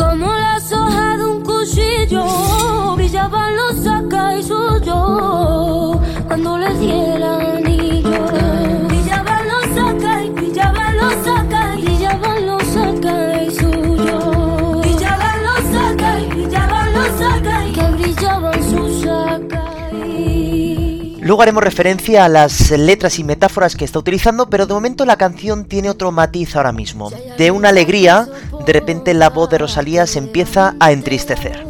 Como 0.01 0.33
las 0.33 0.73
hojas 0.73 1.19
de 1.19 1.25
un 1.27 1.43
cuchillo 1.43 2.97
brillaban 2.97 3.55
los 3.55 3.85
sacas 3.85 4.41
y 4.41 4.43
suyo 4.43 6.01
cuando 6.27 6.57
le 6.57 6.75
di 6.79 6.91
el 6.91 7.23
anillo. 7.23 8.27
Brillaban 8.89 9.45
los 9.47 9.67
y 10.25 10.31
brillaban 10.31 10.97
los 10.97 11.15
sacas 11.23 11.79
y 11.79 11.83
brillaban 11.83 12.47
los 12.47 12.63
sacas 12.63 13.43
y 13.47 13.51
suyo. 13.51 14.81
Brillaban 14.81 15.43
los 15.43 15.63
sacas 15.75 16.23
y 16.23 16.27
brillaban 16.29 16.93
los 16.95 17.09
sacas 17.19 17.69
y 17.69 17.73
que 17.73 17.83
brillaban 17.83 18.71
sus 18.71 19.03
sacas. 19.03 19.71
Luego 21.21 21.43
haremos 21.43 21.63
referencia 21.63 22.25
a 22.25 22.29
las 22.29 22.71
letras 22.71 23.19
y 23.19 23.25
metáforas 23.25 23.77
que 23.77 23.85
está 23.85 23.99
utilizando, 23.99 24.49
pero 24.49 24.67
de 24.67 24.73
momento 24.73 25.05
la 25.05 25.17
canción 25.17 25.67
tiene 25.67 25.91
otro 25.91 26.11
matiz 26.11 26.57
ahora 26.57 26.73
mismo. 26.73 27.13
De 27.39 27.51
una 27.51 27.69
alegría, 27.69 28.27
de 28.71 28.75
repente 28.75 29.15
la 29.15 29.31
voz 29.31 29.51
de 29.51 29.59
Rosalía 29.59 30.07
se 30.07 30.21
empieza 30.21 30.77
a 30.79 30.93
entristecer. 30.93 31.70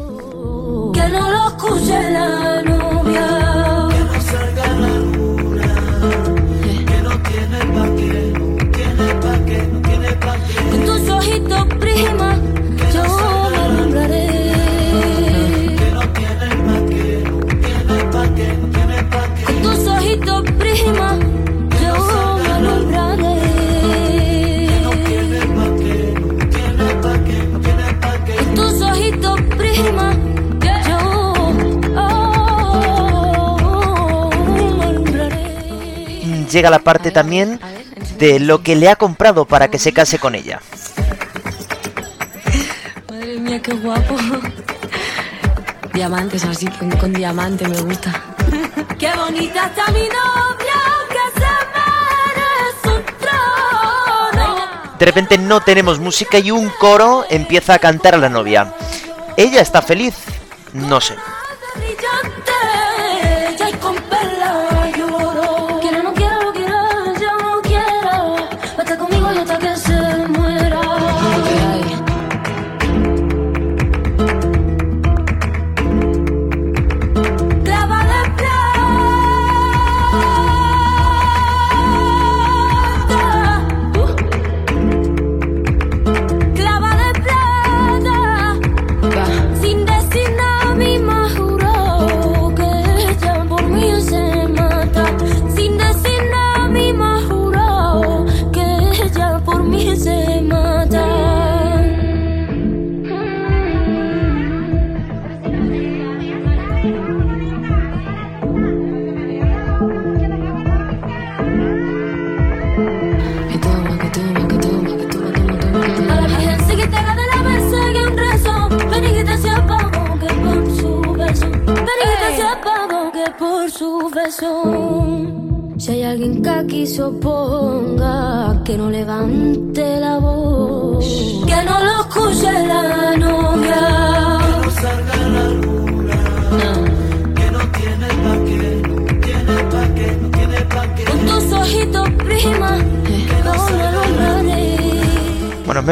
Llega 36.50 36.70
la 36.70 36.80
parte 36.80 37.10
también 37.10 37.60
de 38.18 38.40
lo 38.40 38.62
que 38.62 38.74
le 38.74 38.88
ha 38.88 38.96
comprado 38.96 39.44
para 39.44 39.68
que 39.68 39.78
se 39.78 39.92
case 39.92 40.18
con 40.18 40.34
ella. 40.34 40.60
Madre 43.08 43.38
mía, 43.38 43.62
qué 43.62 43.72
guapo. 43.74 44.16
Diamantes 45.92 46.44
así, 46.44 46.66
con, 46.66 46.90
con 46.90 47.12
diamante 47.12 47.68
me 47.68 47.80
gusta. 47.82 48.12
Qué 48.98 49.10
bonita 49.16 49.66
está 49.66 49.90
mi 49.92 50.00
novia, 50.02 50.78
que 51.08 51.40
se 51.40 51.46
merece 51.76 52.88
un 52.98 53.04
trono. 53.18 54.56
De 54.98 55.06
repente 55.06 55.38
no 55.38 55.60
tenemos 55.60 55.98
música 56.00 56.38
y 56.38 56.50
un 56.50 56.68
coro 56.80 57.24
empieza 57.30 57.74
a 57.74 57.78
cantar 57.78 58.14
a 58.14 58.18
la 58.18 58.28
novia. 58.28 58.74
¿Ella 59.36 59.60
está 59.60 59.82
feliz? 59.82 60.14
No 60.72 61.00
sé. 61.00 61.14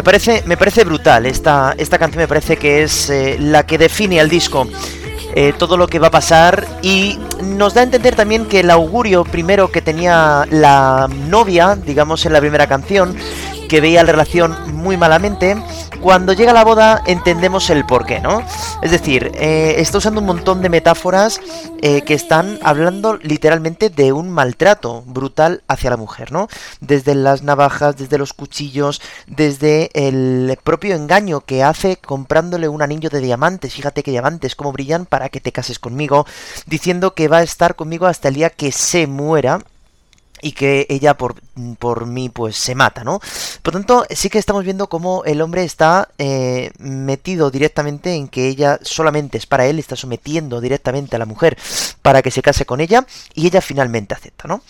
Parece, 0.09 0.43
me 0.47 0.57
parece 0.57 0.85
brutal. 0.85 1.27
Esta, 1.27 1.75
esta 1.77 1.99
canción 1.99 2.23
me 2.23 2.29
parece 2.29 2.57
que 2.57 2.83
es 2.83 3.11
eh, 3.11 3.37
la 3.39 3.67
que 3.67 3.77
define 3.77 4.21
al 4.21 4.31
disco. 4.31 4.67
eh, 5.35 5.53
todo 5.57 5.77
lo 5.77 5.87
que 5.87 5.99
va 5.99 6.09
a 6.09 6.11
pasar 6.11 6.67
y 6.83 7.19
nos 7.43 7.75
da 7.75 7.83
a 7.83 7.85
entender 7.85 8.17
también 8.17 8.47
que 8.47 8.61
el 8.61 8.71
augurio 8.71 9.25
primero 9.25 9.71
que 9.71 9.83
tenía 9.83 10.47
la 10.51 11.09
novia, 11.29 11.77
digamos 11.77 12.25
en 12.27 12.33
la 12.33 12.41
primera 12.41 12.67
canción, 12.67 13.15
que 13.69 13.81
veía 13.81 14.03
la 14.03 14.11
relación 14.13 14.57
muy 14.75 14.97
malamente, 14.97 15.57
cuando 16.01 16.33
llega 16.33 16.53
la 16.53 16.65
boda 16.65 17.03
entendemos 17.07 17.69
el 17.71 17.85
porqué, 17.85 18.19
¿no? 18.21 18.43
Es 18.83 18.91
decir, 18.91 19.31
eh, 19.35 19.75
está 19.79 19.99
usando 19.99 20.21
un 20.21 20.27
montón 20.27 20.63
de 20.63 20.71
metáforas 20.71 21.41
eh, 21.81 22.03
que 22.03 22.15
están 22.15 22.59
hablando 22.63 23.17
literalmente 23.17 23.91
de 23.91 24.13
un 24.13 24.31
maltrato 24.31 25.03
brutal 25.07 25.63
hacia 25.69 25.91
la 25.91 25.97
mujer, 25.97 26.33
¿no? 26.33 26.49
Desde 26.81 27.15
las 27.15 27.43
navajas, 27.43 27.97
desde 27.97 28.19
los 28.19 28.33
cuchillos, 28.33 29.01
desde 29.27 29.91
el 29.95 30.59
propio 30.65 30.95
engaño 30.95 31.41
que 31.41 31.63
hace 31.63 31.97
comprándole 31.97 32.69
un 32.69 32.83
anillo 32.83 33.11
de 33.11 33.21
diamantes, 33.21 33.75
fíjate 33.75 34.03
que 34.03 34.11
diamantes 34.11 34.57
como 34.57 34.73
brillan 34.73 35.07
para 35.07 35.29
que 35.29 35.41
te 35.41 35.53
cases 35.53 35.79
conmigo, 35.79 36.27
diciendo 36.67 37.15
que 37.15 37.29
va 37.29 37.39
a 37.39 37.43
estar 37.43 37.77
conmigo 37.77 38.07
hasta 38.07 38.29
el 38.29 38.35
día 38.35 38.51
que 38.51 38.73
se 38.73 39.07
muera 39.07 39.61
y 40.43 40.53
que 40.53 40.87
ella 40.89 41.15
por, 41.15 41.37
por 41.79 42.07
mí 42.07 42.29
pues 42.29 42.57
se 42.57 42.75
mata, 42.75 43.05
¿no? 43.05 43.21
Por 43.63 43.73
tanto, 43.73 44.05
sí 44.11 44.31
que 44.31 44.39
estamos 44.39 44.65
viendo 44.65 44.89
cómo 44.89 45.25
el 45.25 45.41
hombre 45.41 45.65
está 45.65 46.09
eh, 46.19 46.71
metido 46.79 47.51
directamente 47.51 48.15
en 48.15 48.29
que 48.29 48.49
ella 48.49 48.79
solamente 48.83 49.39
es 49.39 49.47
para 49.47 49.67
él, 49.67 49.79
está 49.79 49.97
sometiendo 49.97 50.61
directamente 50.61 51.17
a 51.17 51.19
la 51.19 51.27
mujer 51.27 51.57
para 52.03 52.23
que 52.23 52.31
se 52.31 52.43
case 52.43 52.67
con 52.67 52.81
ella 52.81 53.07
y 53.35 53.47
ella 53.47 53.61
finalmente 53.61 54.15
acepta, 54.15 54.49
¿no? 54.49 54.63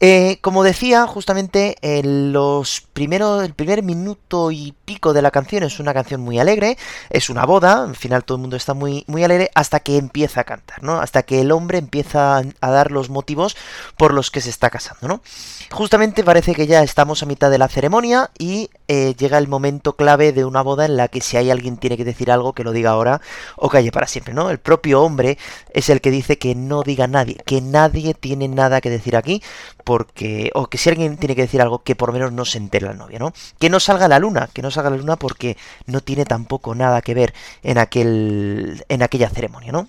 Eh, 0.00 0.38
como 0.40 0.64
decía, 0.64 1.06
justamente 1.06 1.76
en 1.80 2.32
los 2.32 2.84
el 2.96 3.54
primer 3.54 3.82
minuto 3.82 4.50
y 4.50 4.74
pico 4.84 5.12
de 5.12 5.22
la 5.22 5.30
canción 5.30 5.62
es 5.62 5.80
una 5.80 5.92
canción 5.92 6.20
muy 6.20 6.38
alegre, 6.38 6.78
es 7.10 7.28
una 7.28 7.44
boda, 7.44 7.84
al 7.84 7.96
final 7.96 8.24
todo 8.24 8.36
el 8.36 8.42
mundo 8.42 8.56
está 8.56 8.72
muy, 8.72 9.04
muy 9.06 9.24
alegre 9.24 9.50
hasta 9.54 9.80
que 9.80 9.96
empieza 9.96 10.42
a 10.42 10.44
cantar, 10.44 10.82
¿no? 10.82 11.00
Hasta 11.00 11.22
que 11.22 11.40
el 11.40 11.52
hombre 11.52 11.78
empieza 11.78 12.38
a 12.38 12.70
dar 12.70 12.92
los 12.92 13.10
motivos 13.10 13.56
por 13.96 14.14
los 14.14 14.30
que 14.30 14.40
se 14.40 14.50
está 14.50 14.70
casando, 14.70 15.08
¿no? 15.08 15.22
Justamente 15.70 16.24
parece 16.24 16.54
que 16.54 16.66
ya 16.66 16.82
estamos 16.82 17.22
a 17.22 17.26
mitad 17.26 17.50
de 17.50 17.58
la 17.58 17.68
ceremonia 17.68 18.30
y 18.38 18.70
eh, 18.88 19.14
llega 19.16 19.38
el 19.38 19.48
momento 19.48 19.94
clave 19.96 20.32
de 20.32 20.44
una 20.44 20.62
boda 20.62 20.84
en 20.84 20.96
la 20.96 21.08
que 21.08 21.20
si 21.20 21.36
hay 21.36 21.50
alguien 21.50 21.76
tiene 21.76 21.96
que 21.96 22.04
decir 22.04 22.30
algo, 22.30 22.52
que 22.52 22.64
lo 22.64 22.72
diga 22.72 22.90
ahora 22.90 23.20
o 23.56 23.68
calle 23.68 23.90
para 23.92 24.06
siempre, 24.06 24.34
¿no? 24.34 24.50
El 24.50 24.58
propio 24.58 25.02
hombre 25.02 25.38
es 25.72 25.88
el 25.88 26.00
que 26.00 26.10
dice 26.10 26.38
que 26.38 26.54
no 26.54 26.82
diga 26.82 27.06
nadie, 27.06 27.36
que 27.46 27.60
nadie 27.60 28.14
tiene 28.14 28.48
nada 28.48 28.80
que 28.80 28.90
decir 28.90 29.16
aquí, 29.16 29.42
porque 29.84 30.50
o 30.54 30.66
que 30.66 30.78
si 30.78 30.90
alguien 30.90 31.16
tiene 31.16 31.34
que 31.34 31.42
decir 31.42 31.62
algo 31.62 31.82
que 31.82 31.96
por 31.96 32.12
menos 32.12 32.32
no 32.32 32.44
se 32.44 32.58
entere 32.58 32.86
la 32.86 32.94
novia, 32.94 33.18
¿no? 33.18 33.32
Que 33.58 33.70
no 33.70 33.80
salga 33.80 34.08
la 34.08 34.18
luna, 34.18 34.48
que 34.52 34.62
no 34.62 34.70
salga 34.70 34.90
la 34.90 34.96
luna 34.96 35.16
porque 35.16 35.56
no 35.86 36.00
tiene 36.00 36.24
tampoco 36.24 36.74
nada 36.74 37.02
que 37.02 37.14
ver 37.14 37.34
en 37.62 37.78
aquel 37.78 38.84
en 38.88 39.02
aquella 39.02 39.30
ceremonia, 39.30 39.72
¿no? 39.72 39.88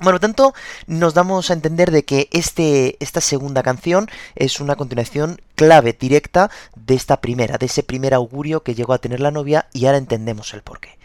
Bueno, 0.00 0.20
tanto 0.20 0.54
nos 0.86 1.14
damos 1.14 1.50
a 1.50 1.54
entender 1.54 1.90
de 1.90 2.04
que 2.04 2.28
este, 2.32 2.96
esta 3.00 3.20
segunda 3.20 3.64
canción 3.64 4.08
es 4.36 4.60
una 4.60 4.76
continuación 4.76 5.40
clave, 5.56 5.96
directa 5.98 6.50
de 6.76 6.94
esta 6.94 7.20
primera, 7.20 7.58
de 7.58 7.66
ese 7.66 7.82
primer 7.82 8.14
augurio 8.14 8.62
que 8.62 8.76
llegó 8.76 8.92
a 8.92 8.98
tener 8.98 9.18
la 9.18 9.32
novia 9.32 9.66
y 9.72 9.86
ahora 9.86 9.98
entendemos 9.98 10.54
el 10.54 10.62
porqué. 10.62 10.98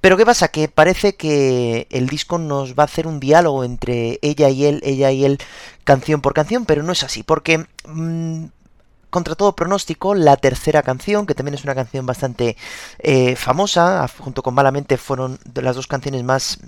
Pero 0.00 0.16
¿qué 0.16 0.24
pasa? 0.24 0.48
Que 0.48 0.68
parece 0.68 1.16
que 1.16 1.88
el 1.90 2.06
disco 2.06 2.38
nos 2.38 2.74
va 2.74 2.84
a 2.84 2.86
hacer 2.86 3.08
un 3.08 3.18
diálogo 3.18 3.64
entre 3.64 4.20
ella 4.22 4.48
y 4.48 4.64
él, 4.64 4.80
ella 4.84 5.10
y 5.10 5.24
él, 5.24 5.38
canción 5.82 6.20
por 6.20 6.34
canción, 6.34 6.66
pero 6.66 6.84
no 6.84 6.92
es 6.92 7.02
así, 7.02 7.24
porque 7.24 7.66
mmm, 7.84 8.44
contra 9.10 9.34
todo 9.34 9.56
pronóstico, 9.56 10.14
la 10.14 10.36
tercera 10.36 10.84
canción, 10.84 11.26
que 11.26 11.34
también 11.34 11.54
es 11.54 11.64
una 11.64 11.74
canción 11.74 12.06
bastante 12.06 12.56
eh, 13.00 13.34
famosa, 13.34 14.06
junto 14.18 14.42
con 14.44 14.54
Malamente 14.54 14.98
fueron 14.98 15.40
las 15.54 15.74
dos 15.74 15.88
canciones 15.88 16.22
más 16.22 16.60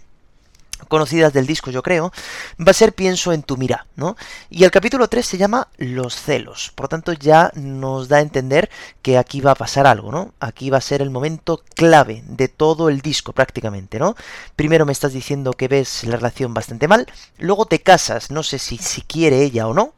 conocidas 0.89 1.33
del 1.33 1.47
disco, 1.47 1.71
yo 1.71 1.83
creo, 1.83 2.13
va 2.59 2.71
a 2.71 2.75
ser 2.75 2.93
Pienso 2.93 3.33
en 3.33 3.43
tu 3.43 3.57
mira, 3.57 3.87
¿no? 3.97 4.17
Y 4.51 4.65
el 4.65 4.71
capítulo 4.71 5.09
3 5.09 5.25
se 5.25 5.39
llama 5.39 5.69
Los 5.79 6.15
celos. 6.15 6.73
Por 6.75 6.89
tanto, 6.89 7.13
ya 7.13 7.51
nos 7.55 8.09
da 8.09 8.19
a 8.19 8.21
entender 8.21 8.69
que 9.03 9.17
aquí 9.19 9.41
va 9.41 9.53
a 9.53 9.55
pasar 9.55 9.87
algo, 9.87 10.13
¿no? 10.13 10.35
Aquí 10.41 10.71
va 10.71 10.79
a 10.79 10.83
ser 10.83 11.03
el 11.03 11.11
momento 11.11 11.63
clave 11.75 12.23
de 12.27 12.49
todo 12.49 12.89
el 12.89 13.01
disco, 13.01 13.33
prácticamente, 13.33 13.99
¿no? 13.99 14.17
Primero 14.57 14.87
me 14.87 14.93
estás 14.93 15.13
diciendo 15.13 15.53
que 15.53 15.69
ves 15.69 16.05
la 16.05 16.17
relación 16.17 16.53
bastante 16.53 16.89
mal, 16.89 17.07
luego 17.39 17.67
te 17.67 17.81
casas, 17.81 18.31
no 18.31 18.43
sé 18.43 18.59
si, 18.59 18.77
si 18.79 19.03
quiere 19.03 19.43
ella 19.43 19.67
o 19.67 19.75
no, 19.75 19.95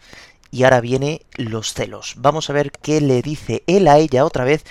y 0.51 0.65
ahora 0.65 0.81
viene 0.81 1.23
los 1.35 1.73
celos. 1.73 2.15
Vamos 2.19 2.51
a 2.51 2.53
ver 2.53 2.71
qué 2.71 3.01
le 3.01 3.23
dice 3.23 3.65
él 3.67 3.89
a 3.89 3.99
ella 3.99 4.25
otra 4.25 4.45
vez 4.45 4.65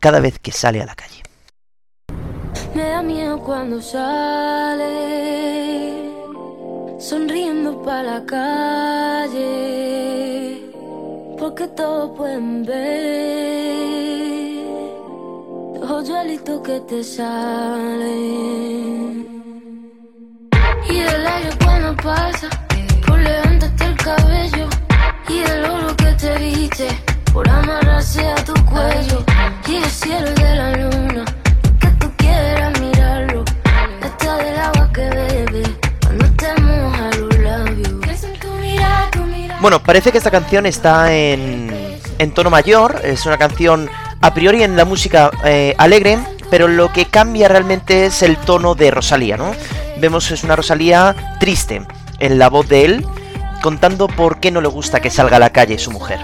cada 0.00 0.20
vez 0.20 0.38
que 0.38 0.52
sale 0.52 0.82
a 0.82 0.86
la 0.86 0.96
calle. 0.96 1.27
Me 2.74 2.82
da 2.82 3.02
miedo 3.02 3.38
cuando 3.40 3.80
sale, 3.82 4.84
sonriendo 6.98 7.82
para 7.82 8.02
la 8.02 8.24
calle, 8.24 9.42
porque 11.38 11.66
todos 11.68 12.16
pueden 12.16 12.64
ver 12.64 12.88
los 15.80 15.90
hoyuelitos 15.90 16.60
que 16.62 16.80
te 16.80 17.02
salen. 17.02 18.38
Y 20.90 20.98
el 20.98 21.26
aire 21.26 21.50
cuando 21.64 21.96
pasa, 22.02 22.48
por 23.06 23.18
levantarte 23.18 23.84
el 23.84 23.96
cabello, 23.96 24.68
y 25.28 25.38
el 25.50 25.64
oro 25.64 25.96
que 25.96 26.12
te 26.12 26.38
viste, 26.38 26.88
por 27.32 27.48
amarrarse 27.48 28.26
a 28.26 28.36
tu 28.44 28.54
cuello, 28.64 29.24
y 29.66 29.76
el 29.76 29.90
cielo 29.90 30.30
de 30.30 30.54
la 30.54 30.70
luna 30.76 31.24
que 31.80 31.88
tú 32.00 32.10
quieras 32.16 32.57
Bueno, 39.60 39.82
parece 39.82 40.12
que 40.12 40.18
esta 40.18 40.30
canción 40.30 40.66
está 40.66 41.12
en, 41.12 41.98
en 42.18 42.30
tono 42.32 42.48
mayor, 42.48 43.00
es 43.02 43.26
una 43.26 43.38
canción 43.38 43.90
a 44.20 44.32
priori 44.32 44.62
en 44.62 44.76
la 44.76 44.84
música 44.84 45.30
eh, 45.44 45.74
alegre, 45.78 46.18
pero 46.50 46.68
lo 46.68 46.92
que 46.92 47.06
cambia 47.06 47.48
realmente 47.48 48.06
es 48.06 48.22
el 48.22 48.36
tono 48.36 48.74
de 48.74 48.90
Rosalía, 48.90 49.36
¿no? 49.36 49.52
Vemos 49.98 50.30
es 50.30 50.44
una 50.44 50.56
Rosalía 50.56 51.36
triste 51.40 51.82
en 52.20 52.38
la 52.38 52.48
voz 52.48 52.68
de 52.68 52.84
él, 52.84 53.06
contando 53.62 54.06
por 54.06 54.38
qué 54.38 54.50
no 54.50 54.60
le 54.60 54.68
gusta 54.68 55.00
que 55.00 55.10
salga 55.10 55.36
a 55.36 55.40
la 55.40 55.50
calle 55.50 55.78
su 55.78 55.90
mujer. 55.90 56.20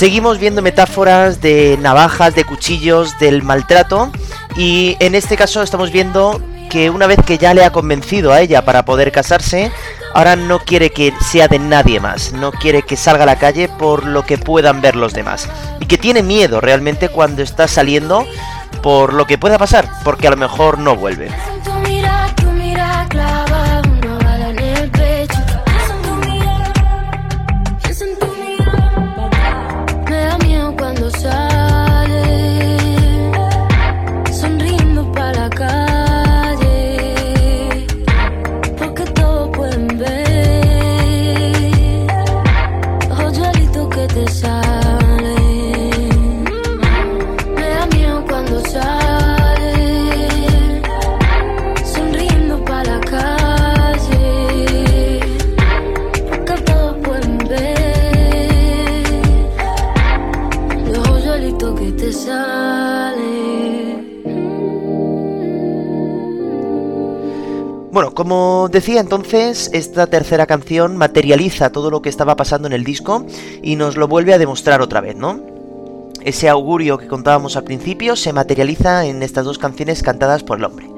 Seguimos 0.00 0.38
viendo 0.38 0.62
metáforas 0.62 1.42
de 1.42 1.76
navajas, 1.78 2.34
de 2.34 2.44
cuchillos, 2.44 3.18
del 3.18 3.42
maltrato. 3.42 4.10
Y 4.56 4.96
en 4.98 5.14
este 5.14 5.36
caso 5.36 5.62
estamos 5.62 5.92
viendo 5.92 6.40
que 6.70 6.88
una 6.88 7.06
vez 7.06 7.18
que 7.22 7.36
ya 7.36 7.52
le 7.52 7.66
ha 7.66 7.70
convencido 7.70 8.32
a 8.32 8.40
ella 8.40 8.64
para 8.64 8.86
poder 8.86 9.12
casarse, 9.12 9.70
ahora 10.14 10.36
no 10.36 10.60
quiere 10.60 10.88
que 10.88 11.12
sea 11.30 11.48
de 11.48 11.58
nadie 11.58 12.00
más, 12.00 12.32
no 12.32 12.50
quiere 12.50 12.80
que 12.80 12.96
salga 12.96 13.24
a 13.24 13.26
la 13.26 13.38
calle 13.38 13.68
por 13.68 14.06
lo 14.06 14.24
que 14.24 14.38
puedan 14.38 14.80
ver 14.80 14.96
los 14.96 15.12
demás. 15.12 15.50
Y 15.80 15.84
que 15.84 15.98
tiene 15.98 16.22
miedo 16.22 16.62
realmente 16.62 17.10
cuando 17.10 17.42
está 17.42 17.68
saliendo 17.68 18.24
por 18.82 19.12
lo 19.12 19.26
que 19.26 19.36
pueda 19.36 19.58
pasar, 19.58 19.86
porque 20.02 20.28
a 20.28 20.30
lo 20.30 20.38
mejor 20.38 20.78
no 20.78 20.96
vuelve. 20.96 21.28
Bueno, 67.92 68.14
como 68.14 68.68
decía 68.70 69.00
entonces, 69.00 69.70
esta 69.72 70.06
tercera 70.06 70.46
canción 70.46 70.96
materializa 70.96 71.72
todo 71.72 71.90
lo 71.90 72.02
que 72.02 72.08
estaba 72.08 72.36
pasando 72.36 72.68
en 72.68 72.72
el 72.72 72.84
disco 72.84 73.26
y 73.62 73.76
nos 73.76 73.96
lo 73.96 74.06
vuelve 74.06 74.32
a 74.32 74.38
demostrar 74.38 74.80
otra 74.80 75.00
vez, 75.00 75.16
¿no? 75.16 75.60
ese 76.22 76.48
augurio 76.48 76.98
que 76.98 77.08
contábamos 77.08 77.56
al 77.56 77.64
principio 77.64 78.16
se 78.16 78.32
materializa 78.32 79.06
en 79.06 79.22
estas 79.22 79.44
dos 79.44 79.58
canciones 79.58 80.02
cantadas 80.02 80.42
por 80.42 80.58
el 80.58 80.64
hombre. 80.64 80.88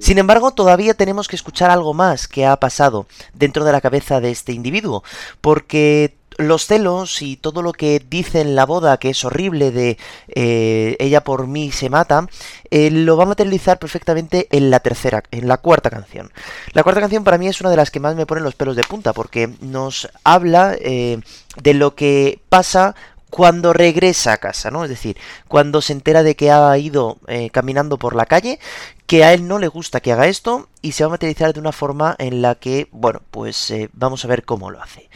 Sin 0.00 0.18
embargo, 0.18 0.50
todavía 0.52 0.94
tenemos 0.94 1.28
que 1.28 1.36
escuchar 1.36 1.70
algo 1.70 1.92
más 1.92 2.26
que 2.26 2.46
ha 2.46 2.56
pasado 2.56 3.06
dentro 3.34 3.64
de 3.64 3.72
la 3.72 3.82
cabeza 3.82 4.20
de 4.20 4.30
este 4.30 4.52
individuo, 4.52 5.04
porque 5.40 6.16
los 6.40 6.66
celos 6.66 7.22
y 7.22 7.36
todo 7.36 7.62
lo 7.62 7.72
que 7.72 8.02
dice 8.08 8.40
en 8.40 8.54
la 8.54 8.66
boda, 8.66 8.98
que 8.98 9.10
es 9.10 9.24
horrible 9.24 9.70
de 9.70 9.98
eh, 10.28 10.96
ella 10.98 11.22
por 11.22 11.46
mí 11.46 11.70
se 11.72 11.90
mata, 11.90 12.26
eh, 12.70 12.90
lo 12.90 13.16
va 13.16 13.24
a 13.24 13.28
materializar 13.28 13.78
perfectamente 13.78 14.48
en 14.50 14.70
la 14.70 14.80
tercera, 14.80 15.22
en 15.30 15.48
la 15.48 15.58
cuarta 15.58 15.90
canción. 15.90 16.30
La 16.72 16.82
cuarta 16.82 17.00
canción 17.00 17.24
para 17.24 17.38
mí 17.38 17.48
es 17.48 17.60
una 17.60 17.70
de 17.70 17.76
las 17.76 17.90
que 17.90 18.00
más 18.00 18.16
me 18.16 18.26
ponen 18.26 18.44
los 18.44 18.54
pelos 18.54 18.76
de 18.76 18.82
punta, 18.82 19.12
porque 19.12 19.50
nos 19.60 20.08
habla 20.24 20.76
eh, 20.80 21.20
de 21.62 21.74
lo 21.74 21.94
que 21.94 22.40
pasa 22.48 22.94
cuando 23.28 23.72
regresa 23.72 24.32
a 24.32 24.38
casa, 24.38 24.72
¿no? 24.72 24.82
Es 24.82 24.90
decir, 24.90 25.16
cuando 25.46 25.80
se 25.80 25.92
entera 25.92 26.24
de 26.24 26.34
que 26.34 26.50
ha 26.50 26.76
ido 26.76 27.18
caminando 27.52 27.96
por 27.96 28.16
la 28.16 28.26
calle, 28.26 28.58
que 29.06 29.22
a 29.22 29.32
él 29.32 29.46
no 29.46 29.60
le 29.60 29.68
gusta 29.68 30.00
que 30.00 30.10
haga 30.10 30.26
esto 30.26 30.68
y 30.82 30.92
se 30.92 31.04
va 31.04 31.08
a 31.08 31.10
materializar 31.10 31.52
de 31.52 31.60
una 31.60 31.70
forma 31.70 32.16
en 32.18 32.42
la 32.42 32.56
que, 32.56 32.88
bueno, 32.90 33.22
pues 33.30 33.72
vamos 33.92 34.24
a 34.24 34.28
ver 34.28 34.44
cómo 34.44 34.72
lo 34.72 34.82
hace. 34.82 35.08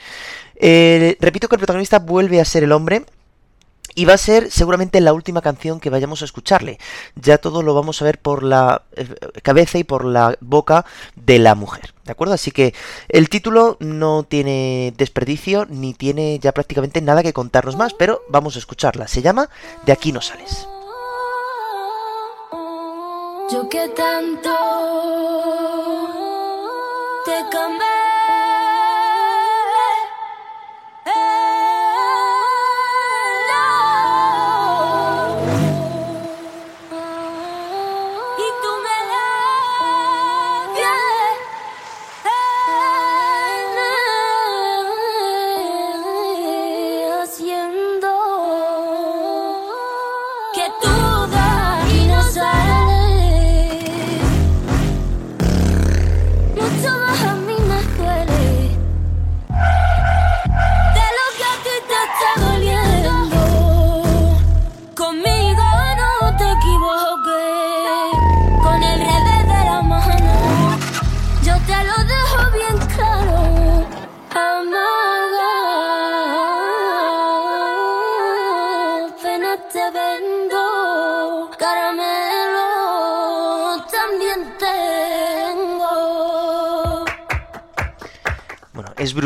Eh, 0.57 1.17
repito 1.21 1.49
que 1.49 1.57
el 1.57 1.61
protagonista 1.61 1.99
vuelve 1.99 2.41
a 2.41 2.45
ser 2.45 2.65
el 2.65 2.73
hombre. 2.73 3.05
Y 3.97 4.07
va 4.07 4.15
a 4.15 4.19
ser 4.19 4.51
seguramente 4.51 5.01
la 5.01 5.13
última 5.13 5.41
canción 5.41 5.79
que 5.79 5.89
vayamos 5.89 6.21
a 6.23 6.25
escucharle. 6.25 6.81
Ya 7.15 7.39
todo 7.39 7.63
lo 7.63 7.75
vamos 7.75 8.03
a 8.03 8.05
ver 8.05 8.19
por 8.19 8.43
la 8.43 8.83
eh, 8.97 9.07
cabeza 9.43 9.79
y 9.79 9.85
por 9.85 10.05
la 10.05 10.37
boca 10.41 10.85
de 11.15 11.39
la 11.39 11.55
mujer. 11.55 11.95
¿De 12.05 12.11
acuerdo? 12.11 12.35
Así 12.35 12.51
que 12.51 12.75
el 13.09 13.29
título 13.29 13.77
no 13.79 14.25
tiene 14.25 14.93
desperdicio 14.97 15.67
ni 15.67 15.95
tiene 15.95 16.41
ya 16.41 16.51
prácticamente 16.51 17.01
nada 17.03 17.23
que 17.23 17.33
contarnos 17.33 17.77
más, 17.77 17.95
pero 17.95 18.23
vamos 18.29 18.57
a 18.57 18.59
escucharla. 18.59 19.07
Se 19.07 19.23
llama 19.23 19.49
De 19.87 19.93
aquí 19.93 20.11
no 20.11 20.21
sales. 20.21 20.67
Yo 23.53 23.69
que 23.69 23.89
tanto 23.91 24.51
te. 27.25 28.14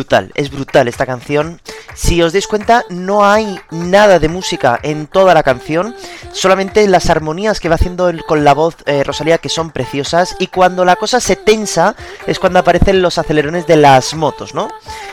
Brutal, 0.09 0.33
es 0.35 0.51
brutal 0.51 0.89
esta 0.89 1.05
canción. 1.05 1.61
Si 1.95 2.23
os 2.23 2.33
dais 2.33 2.47
cuenta, 2.47 2.85
no 2.89 3.27
hay 3.27 3.61
nada 3.71 4.19
de 4.19 4.29
música 4.29 4.79
en 4.83 5.07
toda 5.07 5.35
la 5.35 5.43
canción, 5.43 5.95
solamente 6.33 6.87
las 6.89 7.11
armonías 7.11 7.61
que 7.61 7.69
va 7.69 7.75
haciendo 7.75 8.11
con 8.27 8.43
la 8.43 8.55
voz 8.55 8.77
eh, 8.87 9.05
Rosalía 9.05 9.37
que 9.37 9.51
son 9.51 9.71
preciosas 9.71 10.35
y 10.39 10.47
cuando 10.47 10.87
la 10.87 10.97
cosa 10.97 11.21
se 11.21 11.37
tensa 11.37 11.95
es 12.27 12.39
cuando 12.39 12.59
aparecen 12.59 13.03
los 13.03 13.19
acelerones 13.19 13.67
de 13.67 13.77
las 13.77 14.15
motos, 14.15 14.55
¿no? 14.55 14.69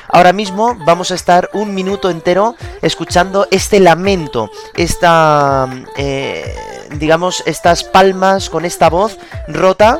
Ahora 0.08 0.31
mismo 0.31 0.77
vamos 0.86 1.12
a 1.12 1.15
estar 1.15 1.49
un 1.51 1.75
minuto 1.75 2.10
entero 2.10 2.55
escuchando 2.81 3.47
este 3.51 3.81
lamento, 3.81 4.49
esta, 4.75 5.67
eh, 5.97 6.55
digamos, 6.91 7.43
estas 7.45 7.84
palmas 7.84 8.49
con 8.49 8.63
esta 8.63 8.89
voz 8.89 9.17
rota 9.49 9.99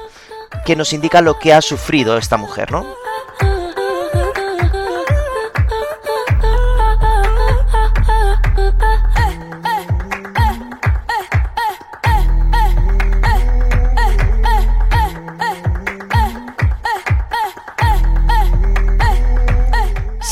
que 0.64 0.78
nos 0.78 0.94
indica 0.94 1.22
lo 1.22 1.38
que 1.38 1.54
ha 1.54 1.62
sufrido 1.62 2.18
esta 2.18 2.38
mujer, 2.38 2.72
¿no? 2.72 3.05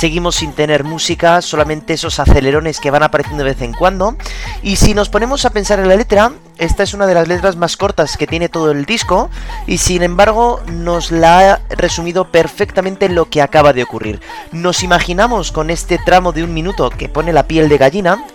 Seguimos 0.04 0.36
sin 0.36 0.52
tener 0.52 0.84
música, 0.84 1.42
solamente 1.42 1.94
esos 1.94 2.20
acelerones 2.20 2.82
que 2.82 2.92
van 2.92 3.04
apareciendo 3.04 3.46
de 3.46 3.52
vez 3.52 3.62
en 3.62 3.72
cuando. 3.72 4.18
Y 4.62 4.76
si 4.76 4.94
nos 4.94 5.08
ponemos 5.08 5.46
a 5.46 5.52
pensar 5.52 5.80
en 5.80 5.88
la 5.88 5.96
letra, 5.96 6.34
esta 6.58 6.84
es 6.84 6.94
una 6.94 7.08
de 7.08 7.14
las 7.14 7.30
letras 7.30 7.56
más 7.56 7.78
cortas 7.78 8.18
que 8.18 8.28
tiene 8.28 8.50
todo 8.50 8.72
el 8.72 8.84
disco. 8.84 9.30
Y 9.66 9.78
sin 9.78 10.04
embargo, 10.04 10.60
nos 10.68 11.10
la 11.10 11.54
ha 11.54 11.62
resumido 11.70 12.30
perfectamente 12.34 13.08
lo 13.08 13.30
que 13.30 13.42
acaba 13.42 13.72
de 13.72 13.84
ocurrir. 13.84 14.20
Nos 14.52 14.84
imaginamos 14.84 15.54
con 15.54 15.70
este 15.70 15.98
tramo 15.98 16.34
de 16.34 16.44
un 16.44 16.54
minuto 16.54 16.90
que 16.90 17.08
pone 17.08 17.32
la 17.32 17.48
piel 17.48 17.70
de 17.70 17.78
gallina 17.78 18.26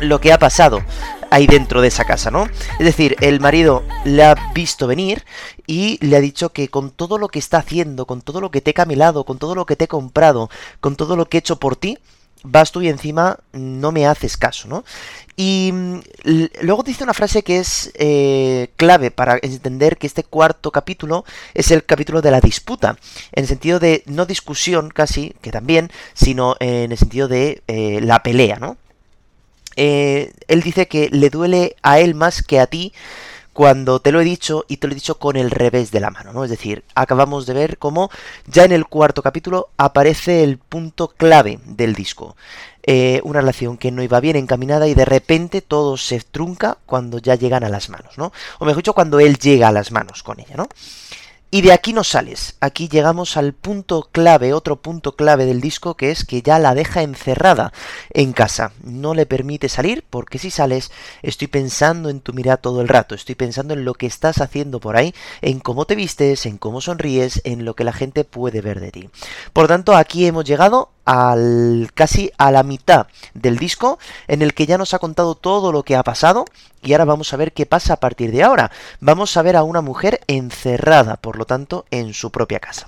lo 0.00 0.20
que 0.20 0.34
ha 0.34 0.38
pasado 0.38 0.82
ahí 1.30 1.46
dentro 1.46 1.80
de 1.80 1.88
esa 1.88 2.04
casa, 2.04 2.30
¿no? 2.30 2.46
Es 2.78 2.84
decir, 2.84 3.16
el 3.20 3.40
marido 3.40 3.82
le 4.04 4.24
ha 4.24 4.34
visto 4.54 4.86
venir 4.86 5.24
y 5.66 6.04
le 6.04 6.16
ha 6.16 6.20
dicho 6.20 6.50
que 6.52 6.68
con 6.68 6.90
todo 6.90 7.18
lo 7.18 7.28
que 7.28 7.38
está 7.38 7.58
haciendo, 7.58 8.06
con 8.06 8.22
todo 8.22 8.40
lo 8.40 8.50
que 8.50 8.60
te 8.60 8.72
he 8.72 8.74
camelado, 8.74 9.24
con 9.24 9.38
todo 9.38 9.54
lo 9.54 9.66
que 9.66 9.76
te 9.76 9.84
he 9.84 9.88
comprado, 9.88 10.50
con 10.80 10.96
todo 10.96 11.16
lo 11.16 11.28
que 11.28 11.38
he 11.38 11.40
hecho 11.40 11.56
por 11.56 11.76
ti, 11.76 11.98
vas 12.42 12.72
tú 12.72 12.82
y 12.82 12.88
encima 12.88 13.38
no 13.52 13.92
me 13.92 14.06
haces 14.06 14.36
caso, 14.36 14.68
¿no? 14.68 14.84
Y 15.36 15.70
mm, 15.72 16.00
luego 16.62 16.82
dice 16.82 17.04
una 17.04 17.14
frase 17.14 17.42
que 17.42 17.58
es 17.58 17.92
eh, 17.94 18.70
clave 18.76 19.10
para 19.10 19.38
entender 19.42 19.96
que 19.96 20.06
este 20.06 20.24
cuarto 20.24 20.70
capítulo 20.70 21.24
es 21.54 21.70
el 21.70 21.84
capítulo 21.84 22.22
de 22.22 22.30
la 22.30 22.40
disputa, 22.40 22.96
en 23.32 23.42
el 23.44 23.48
sentido 23.48 23.78
de 23.78 24.02
no 24.06 24.26
discusión 24.26 24.90
casi, 24.90 25.34
que 25.40 25.50
también, 25.50 25.90
sino 26.14 26.56
en 26.60 26.92
el 26.92 26.98
sentido 26.98 27.28
de 27.28 27.62
eh, 27.68 28.00
la 28.02 28.22
pelea, 28.22 28.56
¿no? 28.58 28.76
Eh, 29.76 30.32
él 30.48 30.62
dice 30.62 30.88
que 30.88 31.08
le 31.10 31.30
duele 31.30 31.76
a 31.82 32.00
él 32.00 32.14
más 32.14 32.42
que 32.42 32.60
a 32.60 32.66
ti 32.66 32.92
cuando 33.52 34.00
te 34.00 34.12
lo 34.12 34.20
he 34.20 34.24
dicho 34.24 34.64
y 34.68 34.78
te 34.78 34.86
lo 34.86 34.92
he 34.92 34.94
dicho 34.94 35.18
con 35.18 35.36
el 35.36 35.50
revés 35.50 35.90
de 35.90 36.00
la 36.00 36.10
mano, 36.10 36.32
¿no? 36.32 36.44
Es 36.44 36.50
decir, 36.50 36.84
acabamos 36.94 37.46
de 37.46 37.54
ver 37.54 37.78
cómo 37.78 38.10
ya 38.46 38.64
en 38.64 38.72
el 38.72 38.86
cuarto 38.86 39.22
capítulo 39.22 39.68
aparece 39.76 40.42
el 40.44 40.58
punto 40.58 41.08
clave 41.08 41.58
del 41.64 41.94
disco. 41.94 42.36
Eh, 42.82 43.20
una 43.24 43.40
relación 43.40 43.76
que 43.76 43.90
no 43.90 44.02
iba 44.02 44.20
bien 44.20 44.36
encaminada 44.36 44.88
y 44.88 44.94
de 44.94 45.04
repente 45.04 45.60
todo 45.60 45.96
se 45.98 46.20
trunca 46.20 46.78
cuando 46.86 47.18
ya 47.18 47.34
llegan 47.34 47.62
a 47.64 47.68
las 47.68 47.90
manos, 47.90 48.16
¿no? 48.16 48.32
O 48.58 48.64
mejor 48.64 48.82
dicho, 48.82 48.94
cuando 48.94 49.20
él 49.20 49.36
llega 49.36 49.68
a 49.68 49.72
las 49.72 49.92
manos 49.92 50.22
con 50.22 50.40
ella, 50.40 50.54
¿no? 50.56 50.68
Y 51.52 51.62
de 51.62 51.72
aquí 51.72 51.92
no 51.92 52.04
sales. 52.04 52.56
Aquí 52.60 52.88
llegamos 52.88 53.36
al 53.36 53.54
punto 53.54 54.08
clave, 54.12 54.52
otro 54.52 54.76
punto 54.76 55.16
clave 55.16 55.46
del 55.46 55.60
disco, 55.60 55.96
que 55.96 56.12
es 56.12 56.24
que 56.24 56.42
ya 56.42 56.60
la 56.60 56.76
deja 56.76 57.02
encerrada 57.02 57.72
en 58.10 58.32
casa. 58.32 58.72
No 58.84 59.14
le 59.14 59.26
permite 59.26 59.68
salir, 59.68 60.04
porque 60.08 60.38
si 60.38 60.52
sales, 60.52 60.92
estoy 61.22 61.48
pensando 61.48 62.08
en 62.08 62.20
tu 62.20 62.32
mirada 62.32 62.58
todo 62.58 62.80
el 62.80 62.88
rato. 62.88 63.16
Estoy 63.16 63.34
pensando 63.34 63.74
en 63.74 63.84
lo 63.84 63.94
que 63.94 64.06
estás 64.06 64.40
haciendo 64.40 64.78
por 64.78 64.96
ahí, 64.96 65.12
en 65.40 65.58
cómo 65.58 65.86
te 65.86 65.96
vistes, 65.96 66.46
en 66.46 66.56
cómo 66.56 66.80
sonríes, 66.80 67.40
en 67.42 67.64
lo 67.64 67.74
que 67.74 67.82
la 67.82 67.92
gente 67.92 68.22
puede 68.22 68.60
ver 68.60 68.78
de 68.78 68.92
ti. 68.92 69.10
Por 69.52 69.66
tanto, 69.66 69.96
aquí 69.96 70.26
hemos 70.26 70.44
llegado 70.44 70.90
al 71.10 71.90
casi 71.92 72.30
a 72.38 72.52
la 72.52 72.62
mitad 72.62 73.08
del 73.34 73.58
disco 73.58 73.98
en 74.28 74.42
el 74.42 74.54
que 74.54 74.66
ya 74.66 74.78
nos 74.78 74.94
ha 74.94 75.00
contado 75.00 75.34
todo 75.34 75.72
lo 75.72 75.82
que 75.82 75.96
ha 75.96 76.04
pasado 76.04 76.44
y 76.82 76.92
ahora 76.92 77.04
vamos 77.04 77.32
a 77.32 77.36
ver 77.36 77.52
qué 77.52 77.66
pasa 77.66 77.94
a 77.94 77.96
partir 78.00 78.30
de 78.30 78.44
ahora. 78.44 78.70
Vamos 79.00 79.36
a 79.36 79.42
ver 79.42 79.56
a 79.56 79.64
una 79.64 79.80
mujer 79.80 80.20
encerrada, 80.28 81.16
por 81.16 81.36
lo 81.36 81.46
tanto, 81.46 81.84
en 81.90 82.14
su 82.14 82.30
propia 82.30 82.60
casa. 82.60 82.86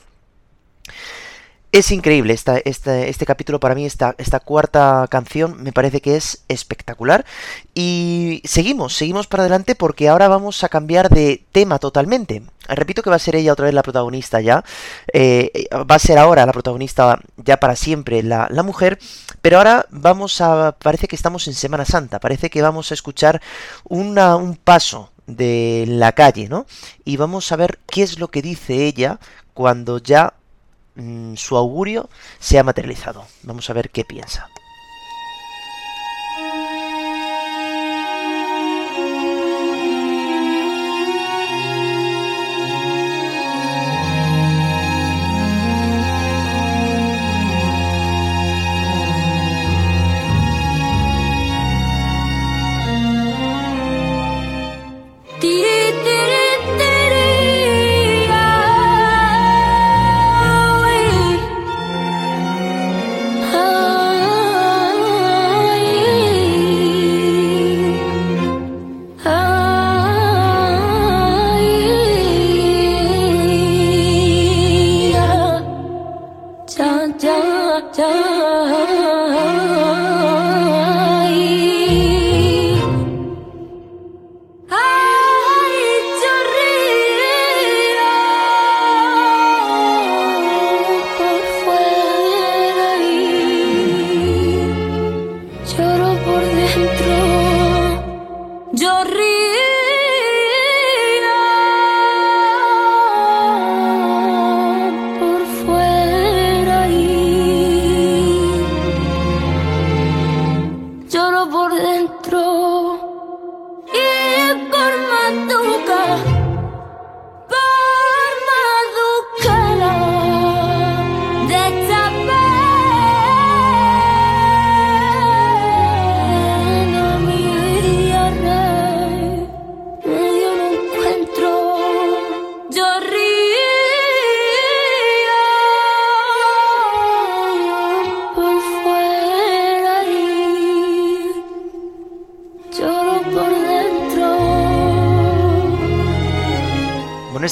Es 1.73 1.91
increíble 1.91 2.35
este 2.35 3.27
capítulo 3.27 3.59
para 3.59 3.75
mí, 3.75 3.87
esta, 3.87 4.15
esta 4.19 4.39
cuarta 4.39 5.07
canción 5.11 5.61
me 5.61 5.73
parece 5.73 6.01
que 6.01 6.15
es 6.15 6.45
espectacular. 6.47 7.25
Y 7.75 8.41
seguimos, 8.45 8.95
seguimos 8.95 9.27
para 9.27 9.43
adelante 9.43 9.75
porque 9.75 10.09
ahora 10.09 10.29
vamos 10.29 10.63
a 10.63 10.69
cambiar 10.69 11.09
de 11.09 11.43
tema 11.51 11.81
totalmente. 11.81 12.45
Repito 12.69 13.03
que 13.03 13.11
va 13.11 13.17
a 13.17 13.19
ser 13.19 13.37
ella 13.37 13.53
otra 13.53 13.67
vez 13.67 13.75
la 13.75 13.83
protagonista 13.83 14.41
ya. 14.41 14.65
eh, 15.13 15.69
va 15.91 15.97
a 15.97 15.99
ser 15.99 16.19
ahora 16.19 16.47
la 16.47 16.53
protagonista 16.53 17.19
ya 17.37 17.59
para 17.59 17.77
siempre 17.77 18.23
la, 18.23 18.49
la 18.51 18.63
mujer. 18.63 18.99
Pero 19.41 19.59
ahora 19.59 19.87
vamos 19.91 20.41
a... 20.41 20.73
Parece 20.79 21.09
que 21.09 21.17
estamos 21.17 21.49
en 21.49 21.55
Semana 21.55 21.85
Santa. 21.85 22.21
Parece 22.21 22.51
que 22.51 22.63
vamos 22.63 22.91
a 22.91 22.95
escuchar 22.95 23.41
un 23.85 24.59
paso 24.63 25.13
de 25.27 25.85
la 25.89 26.13
calle, 26.13 26.49
¿no? 26.49 26.67
Y 27.05 27.17
vamos 27.17 27.51
a 27.53 27.57
ver 27.57 27.79
qué 27.87 28.03
es 28.03 28.19
lo 28.19 28.29
que 28.29 28.43
dice 28.43 28.87
ella 28.87 29.19
cuando 29.55 29.99
ya 29.99 30.35
mm, 30.95 31.35
su 31.35 31.57
augurio 31.57 32.09
se 32.39 32.59
ha 32.59 32.65
materializado. 32.65 33.27
Vamos 33.43 33.69
a 33.71 33.73
ver 33.73 33.91
qué 33.91 34.05
piensa. 34.05 34.49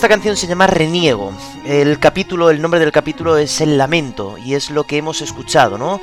Esta 0.01 0.09
canción 0.09 0.35
se 0.35 0.47
llama 0.47 0.67
Reniego. 0.67 1.35
El 1.63 1.99
capítulo, 1.99 2.49
el 2.49 2.63
nombre 2.63 2.81
del 2.81 2.91
capítulo 2.91 3.37
es 3.37 3.61
El 3.61 3.77
Lamento 3.77 4.39
y 4.39 4.55
es 4.55 4.71
lo 4.71 4.85
que 4.85 4.97
hemos 4.97 5.21
escuchado, 5.21 5.77
¿no? 5.77 6.01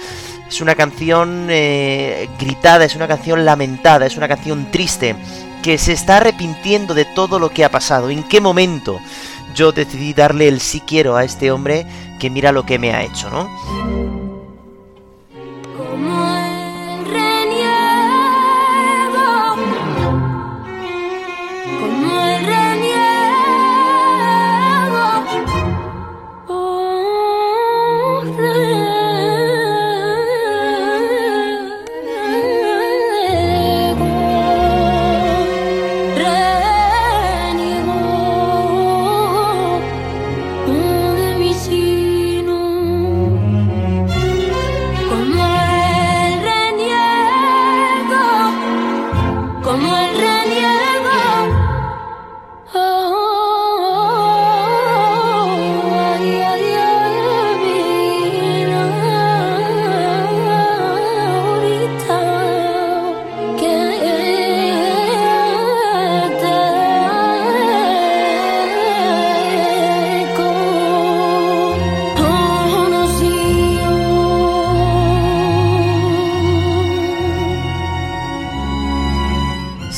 Es 0.48 0.62
una 0.62 0.76
canción 0.76 1.48
eh, 1.50 2.30
gritada, 2.38 2.86
es 2.86 2.96
una 2.96 3.08
canción 3.08 3.44
lamentada, 3.44 4.06
es 4.06 4.16
una 4.16 4.28
canción 4.28 4.70
triste 4.70 5.16
que 5.64 5.80
se 5.80 5.94
está 5.94 6.18
arrepintiendo 6.18 6.94
de 6.94 7.06
todo 7.06 7.40
lo 7.40 7.50
que 7.50 7.66
ha 7.66 7.72
pasado. 7.72 8.12
¿En 8.12 8.22
qué 8.22 8.40
momento 8.40 9.00
yo 9.56 9.72
decidí 9.72 10.14
darle 10.14 10.48
el 10.48 10.62
sí 10.62 10.82
quiero 10.82 11.16
a 11.16 11.24
este 11.24 11.50
hombre 11.50 11.88
que 12.20 12.30
mira 12.30 12.52
lo 12.52 12.68
que 12.68 12.78
me 12.78 12.94
ha 12.94 13.02
hecho, 13.02 13.32
¿no? 13.32 14.27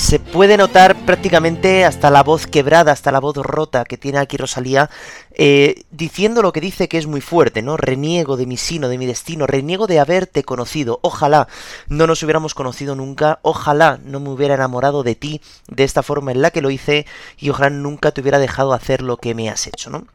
Se 0.10 0.18
puede 0.18 0.58
notar 0.58 0.96
prácticamente 1.06 1.86
hasta 1.86 2.10
la 2.10 2.24
voz 2.24 2.48
quebrada, 2.48 2.92
hasta 2.92 3.12
la 3.12 3.20
voz 3.20 3.36
rota 3.38 3.86
que 3.86 3.96
tiene 3.96 4.18
aquí 4.18 4.38
Rosalía, 4.38 4.90
eh, 5.36 5.84
diciendo 5.92 6.42
lo 6.42 6.52
que 6.52 6.62
dice 6.62 6.88
que 6.88 6.98
es 6.98 7.06
muy 7.06 7.22
fuerte, 7.22 7.62
¿no? 7.62 7.78
Reniego 7.78 8.36
de 8.36 8.48
mi 8.48 8.58
sino, 8.58 8.90
de 8.90 8.98
mi 8.98 9.06
destino, 9.06 9.46
reniego 9.46 9.86
de 9.86 10.00
haberte 10.00 10.44
conocido. 10.44 10.98
Ojalá 11.04 11.48
no 11.90 12.08
nos 12.08 12.24
hubiéramos 12.24 12.56
conocido 12.56 12.96
nunca, 12.96 13.38
ojalá 13.44 14.00
no 14.04 14.20
me 14.20 14.30
hubiera 14.30 14.56
enamorado 14.56 15.04
de 15.04 15.14
ti 15.14 15.42
de 15.68 15.84
esta 15.84 16.02
forma 16.02 16.32
en 16.32 16.42
la 16.42 16.50
que 16.50 16.64
lo 16.64 16.72
hice 16.72 17.06
y 17.38 17.52
ojalá 17.52 17.70
nunca 17.70 18.12
te 18.12 18.22
hubiera 18.22 18.40
dejado 18.40 18.74
hacer 18.74 19.04
lo 19.04 19.18
que 19.18 19.36
me 19.36 19.48
has 19.52 19.68
hecho, 19.68 19.92
¿no? 19.92 20.08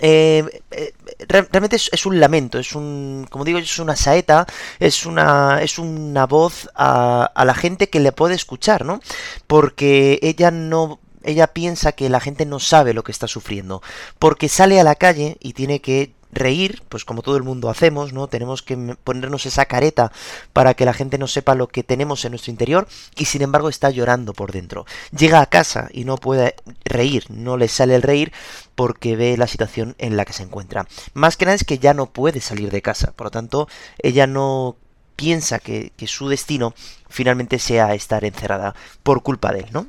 Eh, 0.00 0.62
eh, 0.70 0.92
re- 1.28 1.48
realmente 1.50 1.76
es, 1.76 1.88
es 1.92 2.06
un 2.06 2.20
lamento, 2.20 2.58
es 2.58 2.74
un, 2.74 3.26
como 3.30 3.44
digo, 3.44 3.58
es 3.58 3.78
una 3.78 3.96
saeta, 3.96 4.46
es 4.78 5.06
una, 5.06 5.60
es 5.62 5.78
una 5.78 6.26
voz 6.26 6.68
a, 6.74 7.24
a 7.34 7.44
la 7.44 7.54
gente 7.54 7.88
que 7.88 7.98
le 8.00 8.12
puede 8.12 8.34
escuchar, 8.34 8.84
¿no? 8.84 9.00
Porque 9.46 10.20
ella 10.22 10.50
no, 10.50 11.00
ella 11.24 11.48
piensa 11.48 11.92
que 11.92 12.08
la 12.10 12.20
gente 12.20 12.46
no 12.46 12.60
sabe 12.60 12.94
lo 12.94 13.02
que 13.02 13.12
está 13.12 13.26
sufriendo, 13.26 13.82
porque 14.18 14.48
sale 14.48 14.78
a 14.78 14.84
la 14.84 14.94
calle 14.94 15.36
y 15.40 15.54
tiene 15.54 15.80
que 15.80 16.12
reír, 16.30 16.82
pues 16.88 17.04
como 17.04 17.22
todo 17.22 17.36
el 17.36 17.42
mundo 17.42 17.70
hacemos, 17.70 18.12
¿no? 18.12 18.28
Tenemos 18.28 18.62
que 18.62 18.76
ponernos 19.04 19.46
esa 19.46 19.66
careta 19.66 20.12
para 20.52 20.74
que 20.74 20.84
la 20.84 20.92
gente 20.92 21.18
no 21.18 21.26
sepa 21.26 21.54
lo 21.54 21.68
que 21.68 21.82
tenemos 21.82 22.24
en 22.24 22.32
nuestro 22.32 22.50
interior 22.50 22.88
y 23.16 23.26
sin 23.26 23.42
embargo 23.42 23.68
está 23.68 23.90
llorando 23.90 24.32
por 24.32 24.52
dentro. 24.52 24.86
Llega 25.16 25.40
a 25.40 25.46
casa 25.46 25.88
y 25.92 26.04
no 26.04 26.16
puede 26.16 26.54
reír, 26.84 27.24
no 27.30 27.56
le 27.56 27.68
sale 27.68 27.94
el 27.94 28.02
reír 28.02 28.32
porque 28.74 29.16
ve 29.16 29.36
la 29.36 29.46
situación 29.46 29.94
en 29.98 30.16
la 30.16 30.24
que 30.24 30.32
se 30.32 30.42
encuentra. 30.42 30.86
Más 31.14 31.36
que 31.36 31.46
nada 31.46 31.56
es 31.56 31.64
que 31.64 31.78
ya 31.78 31.94
no 31.94 32.06
puede 32.12 32.40
salir 32.40 32.70
de 32.70 32.82
casa, 32.82 33.12
por 33.12 33.26
lo 33.26 33.30
tanto 33.30 33.68
ella 33.98 34.26
no 34.26 34.76
piensa 35.16 35.58
que, 35.58 35.92
que 35.96 36.06
su 36.06 36.28
destino 36.28 36.74
finalmente 37.08 37.58
sea 37.58 37.94
estar 37.94 38.24
encerrada 38.24 38.74
por 39.02 39.22
culpa 39.22 39.52
de 39.52 39.60
él, 39.60 39.66
¿no? 39.72 39.88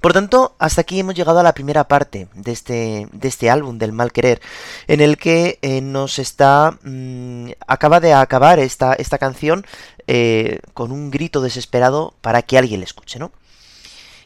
Por 0.00 0.12
tanto, 0.12 0.54
hasta 0.58 0.82
aquí 0.82 1.00
hemos 1.00 1.14
llegado 1.14 1.40
a 1.40 1.42
la 1.42 1.54
primera 1.54 1.84
parte 1.84 2.28
de 2.34 2.52
este, 2.52 3.08
de 3.12 3.28
este 3.28 3.50
álbum 3.50 3.78
del 3.78 3.92
mal 3.92 4.12
querer, 4.12 4.40
en 4.86 5.00
el 5.00 5.16
que 5.16 5.58
eh, 5.62 5.80
nos 5.80 6.18
está... 6.18 6.78
mm, 6.82 7.50
acaba 7.66 8.00
de 8.00 8.14
acabar 8.14 8.58
esta, 8.58 8.94
esta 8.94 9.18
canción 9.18 9.66
eh, 10.06 10.60
con 10.74 10.92
un 10.92 11.10
grito 11.10 11.40
desesperado 11.40 12.14
para 12.20 12.42
que 12.42 12.58
alguien 12.58 12.80
le 12.80 12.86
escuche, 12.86 13.18
¿no? 13.18 13.32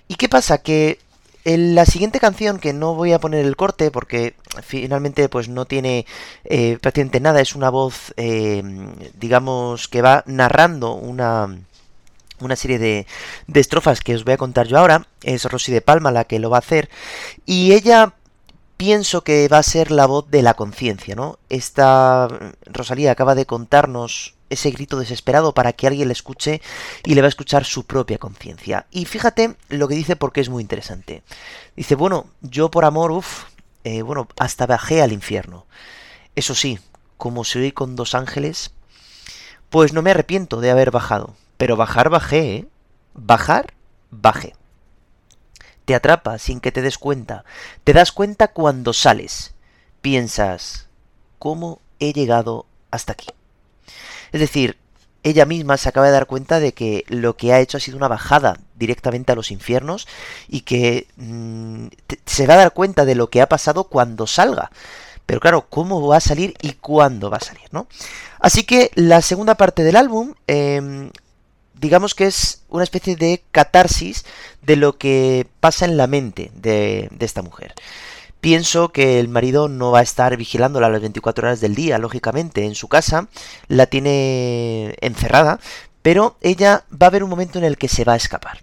¿Y 0.08 0.16
qué 0.16 0.28
pasa? 0.28 0.58
Que 0.58 0.98
en 1.44 1.74
la 1.74 1.84
siguiente 1.84 2.20
canción, 2.20 2.58
que 2.58 2.72
no 2.72 2.94
voy 2.94 3.12
a 3.12 3.18
poner 3.18 3.44
el 3.44 3.56
corte 3.56 3.90
porque 3.90 4.34
finalmente 4.62 5.28
pues 5.28 5.48
no 5.48 5.66
tiene 5.66 6.06
eh, 6.44 6.78
prácticamente 6.80 7.20
nada, 7.20 7.40
es 7.40 7.54
una 7.54 7.68
voz, 7.70 8.14
eh, 8.16 8.62
digamos, 9.18 9.88
que 9.88 10.02
va 10.02 10.24
narrando 10.26 10.94
una, 10.94 11.54
una 12.40 12.56
serie 12.56 12.78
de, 12.78 13.06
de 13.46 13.60
estrofas 13.60 14.00
que 14.00 14.14
os 14.14 14.24
voy 14.24 14.34
a 14.34 14.38
contar 14.38 14.66
yo 14.66 14.78
ahora. 14.78 15.06
Es 15.22 15.44
Rosy 15.44 15.72
de 15.72 15.80
Palma 15.80 16.10
la 16.10 16.24
que 16.24 16.38
lo 16.38 16.50
va 16.50 16.58
a 16.58 16.60
hacer. 16.60 16.90
Y 17.46 17.72
ella 17.72 18.14
pienso 18.76 19.22
que 19.22 19.48
va 19.48 19.58
a 19.58 19.62
ser 19.62 19.90
la 19.90 20.06
voz 20.06 20.30
de 20.30 20.42
la 20.42 20.54
conciencia, 20.54 21.14
¿no? 21.14 21.38
Esta 21.48 22.28
Rosalía 22.66 23.12
acaba 23.12 23.34
de 23.34 23.46
contarnos 23.46 24.34
ese 24.50 24.70
grito 24.70 24.98
desesperado 24.98 25.54
para 25.54 25.72
que 25.72 25.86
alguien 25.86 26.08
le 26.08 26.12
escuche 26.12 26.60
y 27.04 27.14
le 27.14 27.20
va 27.20 27.26
a 27.26 27.28
escuchar 27.28 27.64
su 27.64 27.86
propia 27.86 28.18
conciencia. 28.18 28.86
Y 28.90 29.04
fíjate 29.04 29.56
lo 29.68 29.88
que 29.88 29.94
dice 29.94 30.16
porque 30.16 30.40
es 30.40 30.48
muy 30.48 30.62
interesante. 30.62 31.22
Dice, 31.76 31.94
bueno, 31.94 32.26
yo 32.40 32.70
por 32.70 32.84
amor, 32.84 33.10
uff, 33.10 33.44
eh, 33.84 34.02
bueno, 34.02 34.28
hasta 34.38 34.66
bajé 34.66 35.02
al 35.02 35.12
infierno. 35.12 35.66
Eso 36.34 36.54
sí, 36.54 36.78
como 37.16 37.44
se 37.44 37.60
oí 37.60 37.72
con 37.72 37.96
dos 37.96 38.14
ángeles, 38.14 38.72
pues 39.70 39.92
no 39.92 40.02
me 40.02 40.10
arrepiento 40.10 40.60
de 40.60 40.70
haber 40.70 40.90
bajado. 40.90 41.34
Pero 41.64 41.76
bajar 41.76 42.10
bajé, 42.10 42.56
¿eh? 42.56 42.68
Bajar, 43.14 43.72
bajé. 44.10 44.52
Te 45.86 45.94
atrapa 45.94 46.36
sin 46.36 46.60
que 46.60 46.72
te 46.72 46.82
des 46.82 46.98
cuenta. 46.98 47.46
Te 47.84 47.94
das 47.94 48.12
cuenta 48.12 48.48
cuando 48.48 48.92
sales. 48.92 49.54
Piensas, 50.02 50.88
¿cómo 51.38 51.80
he 52.00 52.12
llegado 52.12 52.66
hasta 52.90 53.14
aquí? 53.14 53.28
Es 54.30 54.40
decir, 54.40 54.76
ella 55.22 55.46
misma 55.46 55.78
se 55.78 55.88
acaba 55.88 56.04
de 56.04 56.12
dar 56.12 56.26
cuenta 56.26 56.60
de 56.60 56.74
que 56.74 57.06
lo 57.08 57.34
que 57.38 57.54
ha 57.54 57.60
hecho 57.60 57.78
ha 57.78 57.80
sido 57.80 57.96
una 57.96 58.08
bajada 58.08 58.58
directamente 58.74 59.32
a 59.32 59.34
los 59.34 59.50
infiernos 59.50 60.06
y 60.48 60.60
que 60.60 61.06
mmm, 61.16 61.86
se 62.26 62.46
va 62.46 62.52
a 62.52 62.58
dar 62.58 62.74
cuenta 62.74 63.06
de 63.06 63.14
lo 63.14 63.30
que 63.30 63.40
ha 63.40 63.48
pasado 63.48 63.84
cuando 63.84 64.26
salga. 64.26 64.70
Pero 65.24 65.40
claro, 65.40 65.66
¿cómo 65.70 66.06
va 66.06 66.18
a 66.18 66.20
salir 66.20 66.52
y 66.60 66.72
cuándo 66.72 67.30
va 67.30 67.38
a 67.38 67.40
salir, 67.40 67.68
no? 67.72 67.86
Así 68.38 68.64
que 68.64 68.90
la 68.96 69.22
segunda 69.22 69.54
parte 69.54 69.82
del 69.82 69.96
álbum, 69.96 70.34
eh, 70.46 71.08
digamos 71.84 72.14
que 72.14 72.24
es 72.24 72.62
una 72.70 72.82
especie 72.82 73.14
de 73.14 73.44
catarsis 73.52 74.24
de 74.62 74.76
lo 74.76 74.96
que 74.96 75.46
pasa 75.60 75.84
en 75.84 75.98
la 75.98 76.06
mente 76.06 76.50
de, 76.54 77.10
esta 77.20 77.42
mujer. 77.42 77.74
Pienso 78.40 78.88
que 78.88 79.20
el 79.20 79.28
marido 79.28 79.68
no 79.68 79.90
va 79.90 79.98
a 79.98 80.02
estar 80.02 80.34
vigilándola 80.38 80.88
las 80.88 81.02
24 81.02 81.46
horas 81.46 81.60
del 81.60 81.74
día, 81.74 81.98
lógicamente, 81.98 82.64
en 82.64 82.74
su 82.74 82.88
casa, 82.88 83.28
la 83.68 83.84
tiene 83.84 84.94
encerrada, 85.02 85.60
pero 86.00 86.38
ella 86.40 86.84
va 86.90 87.06
a 87.06 87.08
haber 87.08 87.22
un 87.22 87.28
momento 87.28 87.58
en 87.58 87.64
el 87.64 87.76
que 87.76 87.88
se 87.88 88.04
va 88.04 88.14
a 88.14 88.16
escapar. 88.16 88.60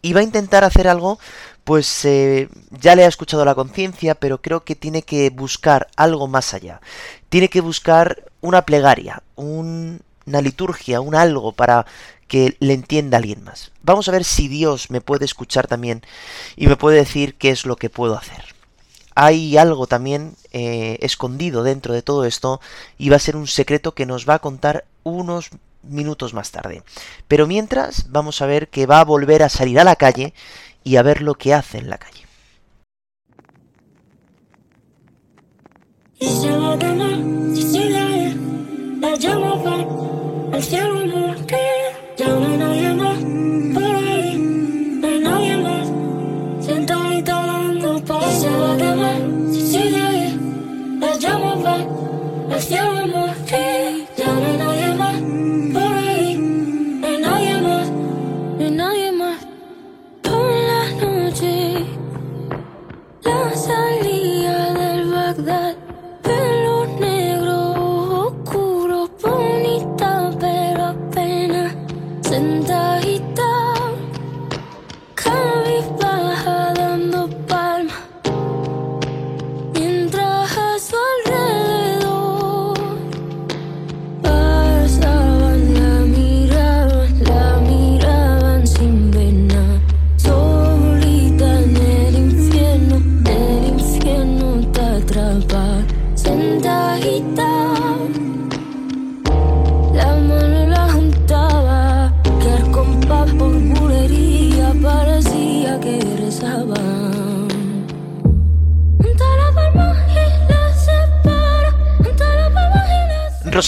Y 0.00 0.14
va 0.14 0.20
a 0.20 0.24
intentar 0.24 0.64
hacer 0.64 0.88
algo, 0.88 1.18
pues 1.64 2.06
eh, 2.06 2.48
ya 2.70 2.96
le 2.96 3.04
ha 3.04 3.08
escuchado 3.08 3.44
la 3.44 3.54
conciencia, 3.54 4.14
pero 4.14 4.40
creo 4.40 4.64
que 4.64 4.74
tiene 4.74 5.02
que 5.02 5.28
buscar 5.28 5.88
algo 5.96 6.28
más 6.28 6.54
allá. 6.54 6.80
Tiene 7.28 7.50
que 7.50 7.60
buscar 7.60 8.24
una 8.40 8.62
plegaria, 8.62 9.22
un, 9.36 10.00
una 10.26 10.40
liturgia, 10.40 11.00
un 11.00 11.14
algo 11.14 11.52
para 11.52 11.86
que 12.28 12.56
le 12.60 12.74
entienda 12.74 13.18
alguien 13.18 13.44
más. 13.44 13.72
Vamos 13.82 14.08
a 14.08 14.12
ver 14.12 14.24
si 14.24 14.48
Dios 14.48 14.90
me 14.90 15.00
puede 15.00 15.24
escuchar 15.24 15.66
también 15.66 16.02
y 16.56 16.66
me 16.66 16.76
puede 16.76 16.96
decir 16.96 17.34
qué 17.34 17.50
es 17.50 17.66
lo 17.66 17.76
que 17.76 17.90
puedo 17.90 18.16
hacer 18.16 18.52
hay 19.14 19.56
algo 19.56 19.86
también 19.86 20.34
eh, 20.52 20.98
escondido 21.00 21.62
dentro 21.62 21.94
de 21.94 22.02
todo 22.02 22.24
esto 22.24 22.60
y 22.98 23.10
va 23.10 23.16
a 23.16 23.20
ser 23.20 23.36
un 23.36 23.46
secreto 23.46 23.94
que 23.94 24.06
nos 24.06 24.28
va 24.28 24.34
a 24.34 24.38
contar 24.38 24.84
unos 25.02 25.50
minutos 25.82 26.34
más 26.34 26.50
tarde. 26.50 26.82
Pero 27.28 27.46
mientras 27.46 28.10
vamos 28.10 28.40
a 28.40 28.46
ver 28.46 28.68
que 28.68 28.86
va 28.86 29.00
a 29.00 29.04
volver 29.04 29.42
a 29.42 29.48
salir 29.48 29.80
a 29.80 29.84
la 29.84 29.96
calle 29.96 30.32
y 30.84 30.96
a 30.96 31.02
ver 31.02 31.22
lo 31.22 31.34
que 31.34 31.54
hace 31.54 31.78
en 31.78 31.90
la 31.90 31.98
calle. 31.98 32.21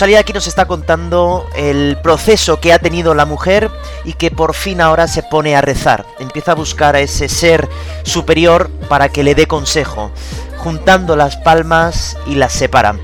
Rosalía 0.05 0.21
aquí 0.21 0.35
nos 0.35 0.47
está 0.47 0.67
contando 0.67 1.49
el 1.57 1.97
proceso 2.03 2.61
que 2.61 2.75
ha 2.75 2.79
tenido 2.79 3.15
la 3.15 3.25
mujer 3.25 3.71
y 4.05 4.13
que 4.13 4.31
por 4.31 4.53
fin 4.53 4.83
ahora 4.83 5.09
se 5.09 5.23
pone 5.23 5.57
a 5.57 5.63
rezar. 5.63 6.05
Empieza 6.19 6.53
a 6.53 6.55
buscar 6.55 6.95
a 6.95 7.01
ese 7.01 7.27
ser 7.31 7.67
superior 8.03 8.69
para 8.91 9.09
que 9.09 9.25
le 9.25 9.35
dé 9.35 9.47
consejo, 9.47 10.11
juntando 10.59 11.17
las 11.17 11.39
palmas 11.39 12.19
y 12.27 12.35
las 12.35 12.53
separa. 12.53 12.99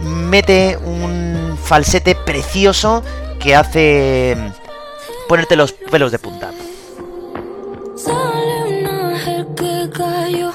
Mete 0.00 0.78
un 0.78 1.58
falsete 1.62 2.14
precioso 2.14 3.02
que 3.38 3.54
hace 3.54 4.34
ponerte 5.28 5.56
los 5.56 5.72
pelos 5.72 6.10
de 6.10 6.18
punta. 6.18 6.52
Sale 7.96 8.80
un 8.80 8.86
ángel 8.86 9.46
que 9.54 9.90
cayó, 9.92 10.52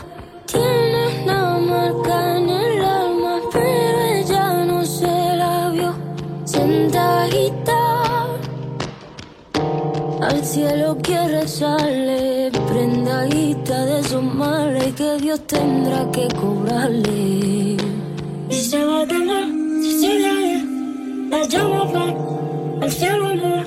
al 10.32 10.46
cielo 10.46 10.98
quiere 11.02 11.42
rezarle, 11.42 12.52
prendadita 12.68 13.86
de 13.86 14.04
sus 14.04 14.24
males 14.24 14.94
que 14.96 15.18
Dios 15.18 15.42
tendrá 15.46 16.10
que 16.12 16.28
cobrarle. 16.30 17.78
Y 18.50 18.54
se 18.54 18.84
va 18.86 19.02
a 19.02 19.08
quemar, 19.08 19.46
si 19.82 20.22
va 21.32 22.16
al 22.82 22.92
cielo 22.92 23.61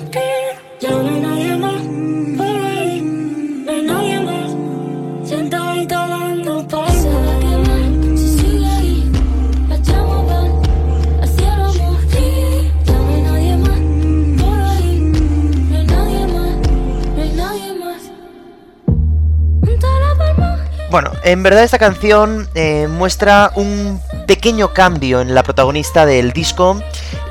Bueno, 20.95 21.11
en 21.23 21.43
verdad 21.43 21.65
esta 21.65 21.77
canción 21.77 22.47
eh, 22.55 22.87
muestra 22.87 23.51
un 23.55 23.99
pequeño 24.27 24.71
cambio 24.71 25.19
en 25.19 25.35
la 25.35 25.43
protagonista 25.43 26.05
del 26.05 26.31
disco 26.31 26.81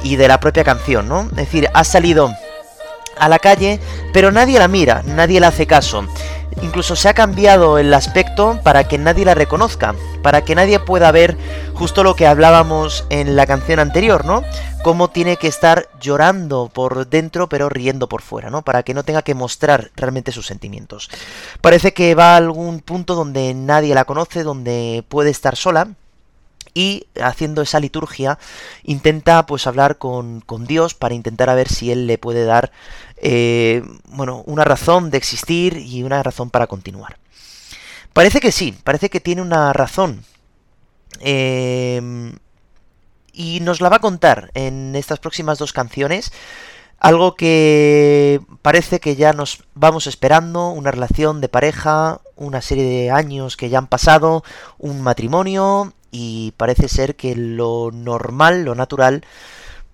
y 0.02 0.16
de 0.16 0.28
la 0.28 0.38
propia 0.38 0.64
canción, 0.64 1.08
¿no? 1.08 1.22
Es 1.30 1.36
decir, 1.36 1.70
ha 1.72 1.82
salido 1.82 2.30
a 3.16 3.28
la 3.30 3.38
calle, 3.38 3.80
pero 4.12 4.30
nadie 4.30 4.58
la 4.58 4.68
mira, 4.68 5.02
nadie 5.06 5.40
le 5.40 5.46
hace 5.46 5.66
caso. 5.66 6.06
Incluso 6.64 6.96
se 6.96 7.10
ha 7.10 7.14
cambiado 7.14 7.76
el 7.76 7.92
aspecto 7.92 8.58
para 8.64 8.88
que 8.88 8.96
nadie 8.96 9.26
la 9.26 9.34
reconozca, 9.34 9.94
para 10.22 10.46
que 10.46 10.54
nadie 10.54 10.80
pueda 10.80 11.12
ver 11.12 11.36
justo 11.74 12.02
lo 12.02 12.16
que 12.16 12.26
hablábamos 12.26 13.04
en 13.10 13.36
la 13.36 13.46
canción 13.46 13.80
anterior, 13.80 14.24
¿no? 14.24 14.42
Cómo 14.82 15.10
tiene 15.10 15.36
que 15.36 15.46
estar 15.46 15.90
llorando 16.00 16.70
por 16.72 17.06
dentro 17.06 17.50
pero 17.50 17.68
riendo 17.68 18.08
por 18.08 18.22
fuera, 18.22 18.48
¿no? 18.48 18.62
Para 18.62 18.82
que 18.82 18.94
no 18.94 19.02
tenga 19.02 19.20
que 19.20 19.34
mostrar 19.34 19.90
realmente 19.94 20.32
sus 20.32 20.46
sentimientos. 20.46 21.10
Parece 21.60 21.92
que 21.92 22.14
va 22.14 22.32
a 22.32 22.38
algún 22.38 22.80
punto 22.80 23.14
donde 23.14 23.52
nadie 23.52 23.94
la 23.94 24.06
conoce, 24.06 24.42
donde 24.42 25.04
puede 25.06 25.28
estar 25.28 25.56
sola 25.56 25.88
y 26.74 27.06
haciendo 27.22 27.62
esa 27.62 27.80
liturgia 27.80 28.38
intenta 28.82 29.46
pues 29.46 29.66
hablar 29.66 29.96
con, 29.98 30.40
con, 30.40 30.66
Dios 30.66 30.94
para 30.94 31.14
intentar 31.14 31.48
a 31.48 31.54
ver 31.54 31.68
si 31.68 31.92
él 31.92 32.06
le 32.06 32.18
puede 32.18 32.44
dar 32.44 32.72
eh, 33.16 33.82
bueno 34.06 34.42
una 34.46 34.64
razón 34.64 35.10
de 35.10 35.18
existir 35.18 35.76
y 35.78 36.02
una 36.02 36.22
razón 36.22 36.50
para 36.50 36.66
continuar. 36.66 37.18
Parece 38.12 38.40
que 38.40 38.52
sí 38.52 38.76
parece 38.84 39.08
que 39.08 39.20
tiene 39.20 39.42
una 39.42 39.72
razón. 39.72 40.24
Eh, 41.20 42.32
y 43.32 43.60
nos 43.60 43.80
la 43.80 43.88
va 43.88 43.96
a 43.96 44.00
contar 44.00 44.50
en 44.54 44.94
estas 44.94 45.18
próximas 45.18 45.58
dos 45.58 45.72
canciones 45.72 46.32
algo 47.04 47.34
que 47.34 48.40
parece 48.62 48.98
que 48.98 49.14
ya 49.14 49.34
nos 49.34 49.64
vamos 49.74 50.06
esperando, 50.06 50.70
una 50.70 50.90
relación 50.90 51.42
de 51.42 51.50
pareja, 51.50 52.22
una 52.34 52.62
serie 52.62 52.84
de 52.84 53.10
años 53.10 53.58
que 53.58 53.68
ya 53.68 53.76
han 53.76 53.88
pasado, 53.88 54.42
un 54.78 55.02
matrimonio 55.02 55.92
y 56.14 56.52
parece 56.56 56.88
ser 56.88 57.16
que 57.16 57.34
lo 57.34 57.90
normal, 57.92 58.64
lo 58.64 58.76
natural, 58.76 59.24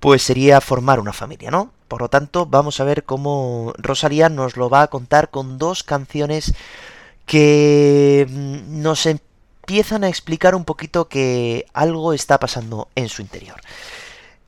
pues 0.01 0.23
sería 0.23 0.61
formar 0.61 1.01
una 1.01 1.15
familia, 1.15 1.51
¿no? 1.51 1.73
Por 1.89 2.03
lo 2.03 2.11
tanto, 2.11 2.45
vamos 2.45 2.79
a 2.79 2.85
ver 2.85 3.05
cómo 3.05 3.73
Rosalía 3.79 4.29
nos 4.29 4.59
lo 4.59 4.69
va 4.69 4.83
a 4.83 4.89
contar 4.89 5.31
con 5.31 5.57
dos 5.57 5.83
canciones 5.83 6.53
que 7.25 8.27
mm, 8.29 8.83
nos 8.83 9.07
empiezan 9.07 10.05
a 10.05 10.09
explicar 10.09 10.55
un 10.55 10.67
poquito 10.67 11.09
que 11.09 11.65
algo 11.73 12.13
está 12.13 12.39
pasando 12.39 12.89
en 12.95 13.09
su 13.09 13.23
interior. 13.23 13.59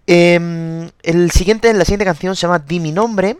Eh, 0.06 0.90
el 1.02 1.30
siguiente, 1.30 1.72
la 1.72 1.86
siguiente 1.86 2.04
canción 2.04 2.36
se 2.36 2.42
llama 2.42 2.58
Di 2.58 2.80
mi 2.80 2.92
nombre 2.92 3.38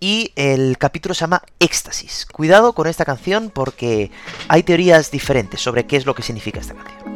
y 0.00 0.32
el 0.36 0.78
capítulo 0.78 1.14
se 1.14 1.20
llama 1.20 1.42
Éxtasis. 1.58 2.26
Cuidado 2.26 2.72
con 2.72 2.86
esta 2.86 3.04
canción 3.04 3.50
porque 3.50 4.10
hay 4.48 4.62
teorías 4.62 5.10
diferentes 5.10 5.60
sobre 5.60 5.86
qué 5.86 5.96
es 5.96 6.06
lo 6.06 6.14
que 6.14 6.22
significa 6.22 6.60
esta 6.60 6.74
canción. 6.74 7.15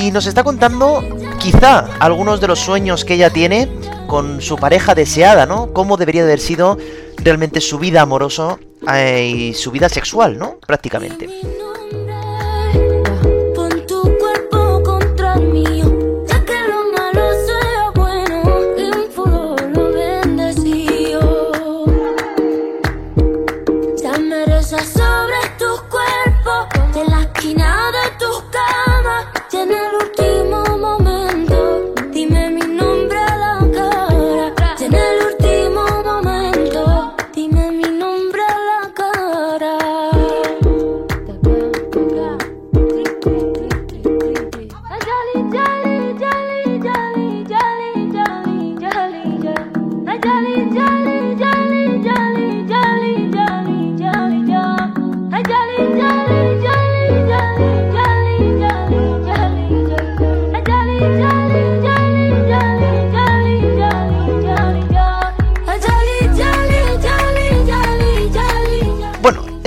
y 0.00 0.10
nos 0.10 0.26
está 0.26 0.42
contando 0.42 1.04
quizá 1.38 1.86
algunos 1.98 2.40
de 2.40 2.48
los 2.48 2.58
sueños 2.58 3.04
que 3.04 3.14
ella 3.14 3.30
tiene 3.30 3.68
con 4.06 4.40
su 4.40 4.56
pareja 4.56 4.94
deseada, 4.94 5.46
¿no? 5.46 5.72
Cómo 5.72 5.96
debería 5.96 6.22
haber 6.22 6.40
sido 6.40 6.78
realmente 7.18 7.60
su 7.60 7.78
vida 7.78 8.00
amorosa 8.00 8.58
eh, 8.92 9.26
y 9.26 9.54
su 9.54 9.70
vida 9.70 9.88
sexual, 9.88 10.38
¿no? 10.38 10.58
Prácticamente. 10.66 11.28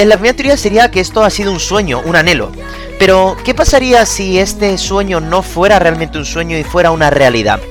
En 0.03 0.09
la 0.09 0.17
primera 0.17 0.35
teoría 0.35 0.57
sería 0.57 0.91
que 0.91 0.99
esto 0.99 1.23
ha 1.23 1.29
sido 1.29 1.53
un 1.53 1.61
sueño, 1.61 2.01
un 2.03 2.17
anhelo. 2.17 2.51
Pero, 2.99 3.37
¿qué 3.45 3.53
pasaría 3.53 4.05
si 4.05 4.37
este 4.37 4.77
sueño 4.77 5.21
no 5.21 5.41
fuera 5.41 5.79
realmente 5.79 6.17
un 6.17 6.25
sueño 6.25 6.57
y 6.57 6.65
fuera 6.65 6.91
una 6.91 7.09
realidad? 7.09 7.61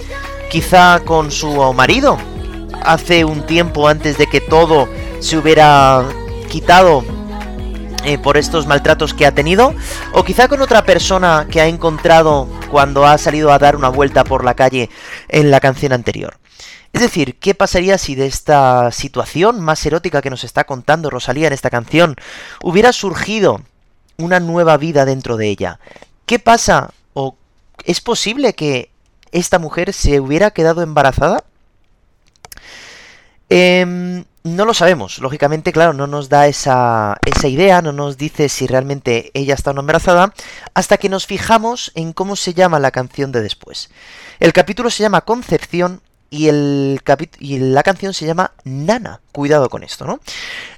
Quizá 0.51 1.01
con 1.05 1.31
su 1.31 1.51
marido, 1.75 2.17
hace 2.83 3.27
un 3.27 3.45
tiempo 3.45 3.87
antes 3.87 4.17
de 4.17 4.29
que 4.29 4.41
todo 4.41 4.89
se 5.21 5.37
hubiera 5.37 6.07
quitado 6.49 7.05
eh, 8.07 8.17
por 8.17 8.39
estos 8.39 8.67
maltratos 8.67 9.13
que 9.13 9.27
ha 9.27 9.33
tenido, 9.33 9.75
o 10.15 10.25
quizá 10.25 10.49
con 10.49 10.63
otra 10.63 10.87
persona 10.87 11.47
que 11.51 11.61
ha 11.61 11.67
encontrado 11.67 12.49
cuando 12.71 13.05
ha 13.05 13.19
salido 13.19 13.53
a 13.53 13.59
dar 13.59 13.77
una 13.77 13.91
vuelta 13.91 14.25
por 14.25 14.43
la 14.43 14.55
calle 14.55 14.89
en 15.29 15.51
la 15.51 15.61
canción 15.61 15.93
anterior. 15.93 16.42
Es 16.93 17.01
decir, 17.01 17.39
¿qué 17.39 17.55
pasaría 17.55 17.97
si 17.97 18.15
de 18.15 18.27
esta 18.27 18.91
situación 18.91 19.61
más 19.61 19.85
erótica 19.87 20.21
que 20.21 20.31
nos 20.31 20.45
está 20.45 20.65
contando 20.65 21.11
Rosalía 21.11 21.47
en 21.47 21.53
esta 21.53 21.71
canción 21.71 22.17
hubiera 22.63 22.93
surgido 22.93 23.63
una 24.19 24.41
nueva 24.41 24.77
vida 24.77 25.05
dentro 25.05 25.37
de 25.37 25.49
ella? 25.49 25.81
¿Qué 26.27 26.39
pasa 26.39 26.93
o 27.15 27.37
es 27.85 28.01
posible 28.01 28.55
que 28.55 28.91
esta 29.31 29.59
mujer 29.59 29.93
se 29.95 30.21
hubiera 30.21 30.51
quedado 30.51 30.83
embarazada? 30.83 31.45
Eh, 33.49 34.25
no 34.45 34.65
lo 34.65 34.75
sabemos, 34.75 35.19
lógicamente, 35.19 35.73
claro, 35.73 35.93
no 35.93 36.07
nos 36.07 36.29
da 36.29 36.49
esa, 36.49 37.17
esa 37.25 37.49
idea, 37.49 37.81
no 37.81 37.93
nos 37.93 38.17
dice 38.17 38.49
si 38.49 38.67
realmente 38.67 39.31
ella 39.35 39.55
está 39.55 39.71
o 39.71 39.75
no 39.75 39.81
embarazada, 39.81 40.35
hasta 40.75 40.97
que 40.97 41.09
nos 41.09 41.27
fijamos 41.27 41.93
en 41.95 42.13
cómo 42.13 42.35
se 42.35 42.53
llama 42.53 42.81
la 42.81 42.91
canción 42.91 43.31
de 43.31 43.41
después. 43.41 43.91
El 44.41 44.53
capítulo 44.53 44.91
se 44.91 45.05
llama 45.05 45.21
Concepción 45.21 46.03
y, 46.33 46.49
el 46.49 47.01
y 47.39 47.59
la 47.59 47.83
canción 47.83 48.15
se 48.15 48.25
llama 48.25 48.53
Nana. 48.65 49.21
Cuidado 49.33 49.69
con 49.69 49.83
esto, 49.83 50.07
¿no? 50.07 50.19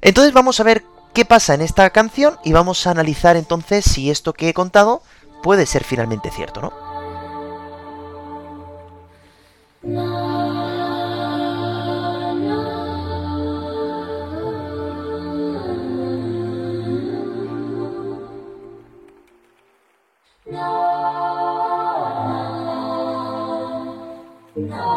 Entonces 0.01 0.33
vamos 0.33 0.59
a 0.59 0.65
ver 0.65 0.83
qué 1.15 1.25
pasa 1.25 1.55
en 1.55 1.61
esta 1.61 1.89
canción 1.91 2.37
y 2.43 2.53
vamos 2.53 2.87
a 2.87 2.91
analizar 2.91 3.37
entonces 3.37 3.85
si 3.85 4.11
esto 4.11 4.33
que 4.33 4.49
he 4.49 4.55
contado 4.55 5.03
puede 5.45 5.67
ser 5.67 5.85
finalmente 5.85 6.33
cierto, 6.33 6.61
¿no? 6.61 6.73
No. 24.57 24.94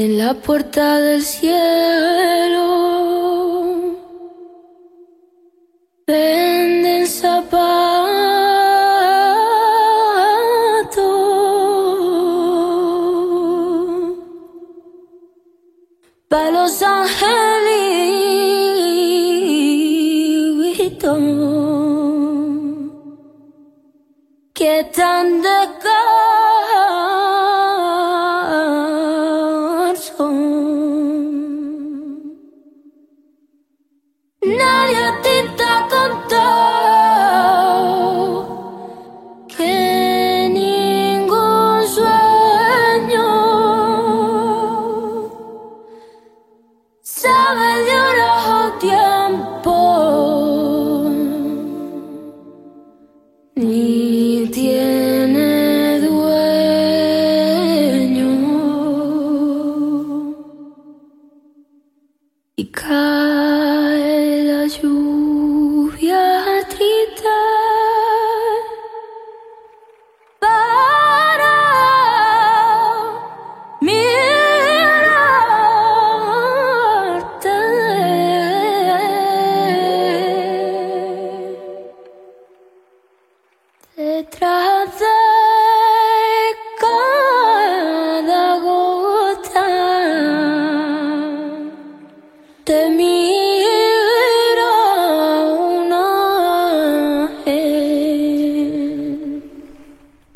En 0.00 0.16
la 0.16 0.34
puerta 0.34 1.00
del 1.00 1.22
cielo 1.22 2.68
venden 6.06 7.06
zapatos 7.06 7.48
para 16.28 16.50
los 16.52 16.80
angelitos 16.82 17.18
que 24.54 24.84
tan 24.94 25.42
descalzos. 25.42 25.77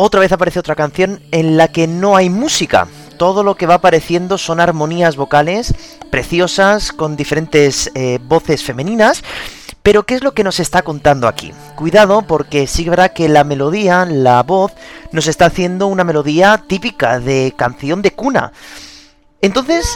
Otra 0.05 0.18
vez 0.18 0.32
aparece 0.32 0.59
otra 0.59 0.74
canción 0.74 1.20
en 1.30 1.57
la 1.57 1.68
que 1.68 1.86
no 1.86 2.16
hay 2.16 2.28
música. 2.28 2.88
Todo 3.18 3.44
lo 3.44 3.55
que 3.55 3.66
va 3.66 3.74
apareciendo 3.74 4.36
son 4.36 4.59
armonías 4.59 5.14
vocales 5.14 5.72
preciosas 6.11 6.90
con 6.90 7.14
diferentes 7.14 7.88
eh, 7.94 8.18
voces 8.20 8.64
femeninas. 8.64 9.22
Pero 9.84 10.03
¿qué 10.03 10.16
es 10.16 10.24
lo 10.24 10.34
que 10.34 10.42
nos 10.42 10.59
está 10.59 10.82
contando 10.82 11.28
aquí? 11.28 11.53
Cuidado 11.76 12.22
porque 12.22 12.66
sí 12.66 12.88
verá 12.88 13.11
que 13.11 13.28
la 13.28 13.44
melodía, 13.44 14.05
la 14.05 14.42
voz, 14.42 14.72
nos 15.12 15.28
está 15.28 15.46
haciendo 15.46 15.86
una 15.86 16.03
melodía 16.03 16.64
típica 16.66 17.20
de 17.20 17.55
canción 17.57 18.03
de 18.03 18.11
cuna. 18.11 18.50
Entonces, 19.40 19.86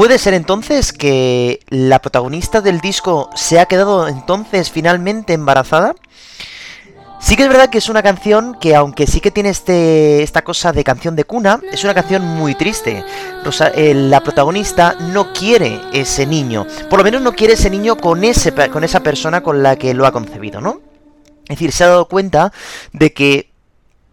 ¿Puede 0.00 0.18
ser 0.18 0.32
entonces 0.32 0.94
que 0.94 1.60
la 1.68 1.98
protagonista 1.98 2.62
del 2.62 2.80
disco 2.80 3.28
se 3.34 3.60
ha 3.60 3.66
quedado 3.66 4.08
entonces 4.08 4.70
finalmente 4.70 5.34
embarazada? 5.34 5.94
Sí 7.20 7.36
que 7.36 7.42
es 7.42 7.50
verdad 7.50 7.68
que 7.68 7.76
es 7.76 7.90
una 7.90 8.02
canción 8.02 8.56
que, 8.58 8.74
aunque 8.74 9.06
sí 9.06 9.20
que 9.20 9.30
tiene 9.30 9.50
este, 9.50 10.22
esta 10.22 10.40
cosa 10.40 10.72
de 10.72 10.84
canción 10.84 11.16
de 11.16 11.24
cuna, 11.24 11.60
es 11.70 11.84
una 11.84 11.92
canción 11.92 12.24
muy 12.24 12.54
triste. 12.54 13.04
Rosa- 13.44 13.72
eh, 13.74 13.92
la 13.92 14.22
protagonista 14.22 14.94
no 14.98 15.34
quiere 15.34 15.78
ese 15.92 16.24
niño. 16.24 16.66
Por 16.88 17.00
lo 17.00 17.04
menos 17.04 17.20
no 17.20 17.32
quiere 17.32 17.52
ese 17.52 17.68
niño 17.68 17.98
con, 17.98 18.24
ese, 18.24 18.54
con 18.70 18.84
esa 18.84 19.00
persona 19.00 19.42
con 19.42 19.62
la 19.62 19.76
que 19.76 19.92
lo 19.92 20.06
ha 20.06 20.12
concebido, 20.12 20.62
¿no? 20.62 20.80
Es 21.42 21.58
decir, 21.58 21.72
se 21.72 21.84
ha 21.84 21.88
dado 21.88 22.08
cuenta 22.08 22.54
de 22.94 23.12
que 23.12 23.50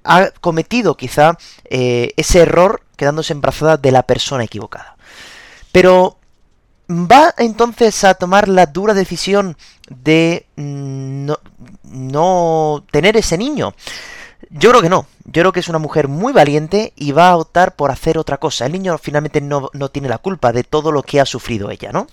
ha 0.03 0.31
cometido 0.41 0.97
quizá 0.97 1.37
eh, 1.69 2.11
ese 2.17 2.41
error 2.41 2.81
quedándose 2.97 3.31
embarazada 3.31 3.77
de 3.77 3.93
la 3.93 4.03
persona 4.03 4.43
equivocada. 4.43 4.96
Pero 5.77 6.17
va 6.89 7.35
entonces 7.37 8.03
a 8.03 8.15
tomar 8.15 8.47
la 8.47 8.65
dura 8.65 8.95
decisión 8.95 9.55
de 9.87 10.47
mm, 10.55 11.25
no, 11.25 11.39
no 11.83 12.83
tener 12.89 13.15
ese 13.15 13.37
niño. 13.37 13.75
Yo 14.49 14.71
creo 14.71 14.81
que 14.81 14.89
no. 14.89 15.05
Yo 15.25 15.43
creo 15.43 15.51
que 15.51 15.59
es 15.59 15.69
una 15.69 15.77
mujer 15.77 16.07
muy 16.07 16.33
valiente 16.33 16.93
y 16.95 17.11
va 17.11 17.29
a 17.29 17.37
optar 17.37 17.75
por 17.75 17.91
hacer 17.91 18.17
otra 18.17 18.39
cosa. 18.39 18.65
El 18.65 18.71
niño 18.71 18.97
finalmente 18.97 19.39
no, 19.39 19.69
no 19.73 19.89
tiene 19.89 20.09
la 20.09 20.17
culpa 20.17 20.51
de 20.51 20.63
todo 20.63 20.91
lo 20.91 21.03
que 21.03 21.21
ha 21.21 21.27
sufrido 21.27 21.69
ella, 21.69 21.91
¿no? 21.91 22.07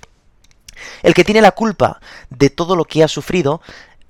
El 1.03 1.15
que 1.15 1.25
tiene 1.25 1.41
la 1.41 1.53
culpa 1.53 2.01
de 2.29 2.51
todo 2.51 2.77
lo 2.77 2.85
que 2.85 3.03
ha 3.03 3.09
sufrido 3.09 3.63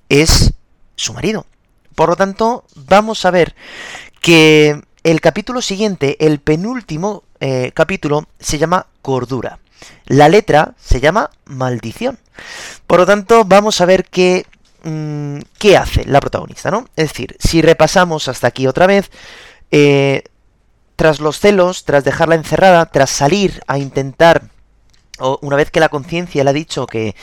es 0.08 0.52
su 0.96 1.14
marido. 1.14 1.46
Por 1.94 2.08
lo 2.08 2.16
tanto, 2.16 2.64
vamos 2.74 3.24
a 3.24 3.30
ver 3.30 3.54
que 4.20 4.82
el 5.04 5.20
capítulo 5.20 5.62
siguiente, 5.62 6.16
el 6.26 6.40
penúltimo 6.40 7.22
eh, 7.38 7.70
capítulo, 7.72 8.26
se 8.40 8.58
llama 8.58 8.88
Cordura. 9.04 9.58
La 10.06 10.30
letra 10.30 10.74
se 10.80 10.98
llama 10.98 11.30
Maldición. 11.44 12.18
Por 12.86 13.00
lo 13.00 13.06
tanto, 13.06 13.44
vamos 13.44 13.82
a 13.82 13.84
ver 13.84 14.06
qué, 14.06 14.46
mm, 14.82 15.40
qué 15.58 15.76
hace 15.76 16.06
la 16.06 16.20
protagonista, 16.20 16.70
¿no? 16.70 16.88
Es 16.96 17.08
decir, 17.08 17.36
si 17.38 17.60
repasamos 17.60 18.28
hasta 18.28 18.46
aquí 18.46 18.66
otra 18.66 18.86
vez, 18.86 19.10
eh, 19.70 20.22
tras 20.96 21.20
los 21.20 21.38
celos, 21.38 21.84
tras 21.84 22.02
dejarla 22.02 22.36
encerrada, 22.36 22.86
tras 22.86 23.10
salir 23.10 23.62
a 23.66 23.76
intentar, 23.76 24.48
o 25.18 25.38
una 25.42 25.56
vez 25.56 25.70
que 25.70 25.80
la 25.80 25.90
conciencia 25.90 26.42
le 26.42 26.50
ha 26.50 26.54
dicho 26.54 26.86
que 26.86 27.14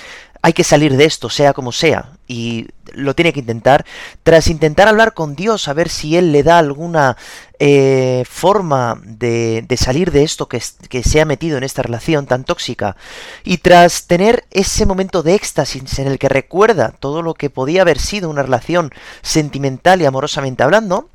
hay 0.44 0.54
que 0.54 0.64
salir 0.64 0.98
de 0.98 1.06
esto, 1.06 1.30
sea 1.30 1.54
como 1.54 1.72
sea, 1.72 2.14
y 2.28 2.68
lo 2.94 3.14
tiene 3.14 3.32
que 3.32 3.42
intentar, 3.42 3.86
tras 4.24 4.48
intentar 4.48 4.88
hablar 4.88 5.14
con 5.14 5.36
Dios, 5.36 5.68
a 5.68 5.74
ver 5.74 5.88
si 5.88 6.18
Él 6.18 6.32
le 6.32 6.42
da 6.42 6.58
alguna 6.58 7.16
eh, 7.60 8.24
forma 8.28 9.00
de, 9.04 9.64
salir 9.78 10.12
de 10.12 10.24
esto 10.24 10.48
que, 10.48 10.58
es- 10.58 10.78
que 10.90 11.04
se 11.04 11.22
ha 11.22 11.26
metido 11.26 11.58
en 11.58 11.64
esta 11.64 11.84
relación 11.84 12.26
tan 12.26 12.44
tóxica, 12.44 12.96
y 13.44 13.60
tras 13.60 14.08
tener 14.08 14.46
ese 14.50 14.88
momento 14.88 15.22
de 15.22 15.36
éxtasis 15.36 16.00
en 16.00 16.08
el 16.08 16.18
que 16.18 16.28
recuerda 16.30 16.94
todo 17.00 17.22
lo 17.22 17.36
que 17.36 17.52
podía 17.52 17.84
haber 17.84 18.00
sido 18.00 18.30
una 18.30 18.42
relación 18.42 18.92
sentimental 19.22 20.02
y 20.02 20.06
amorosamente 20.06 20.64
hablando, 20.64 21.10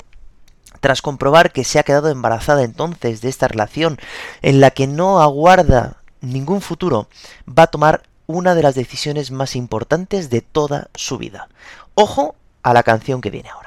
tras 0.81 1.03
comprobar 1.03 1.51
que 1.53 1.65
se 1.65 1.81
ha 1.81 1.83
quedado 1.83 2.11
embarazada 2.11 2.63
entonces 2.63 3.23
de 3.23 3.29
esta 3.29 3.49
relación 3.49 3.99
en 4.43 4.61
la 4.61 4.71
que 4.71 4.87
no 4.87 5.21
aguarda 5.21 5.97
ningún 6.21 6.61
futuro, 6.61 7.09
va 7.49 7.65
a 7.65 7.67
tomar 7.69 8.03
una 8.27 8.55
de 8.55 8.63
las 8.63 8.75
decisiones 8.75 9.31
más 9.31 9.57
importantes 9.57 10.31
de 10.31 10.41
toda 10.41 10.89
su 10.95 11.19
vida. 11.19 11.49
Ojo 11.95 12.35
a 12.63 12.73
la 12.73 12.83
canción 12.83 13.21
que 13.21 13.31
viene 13.31 13.49
ahora. 13.49 13.66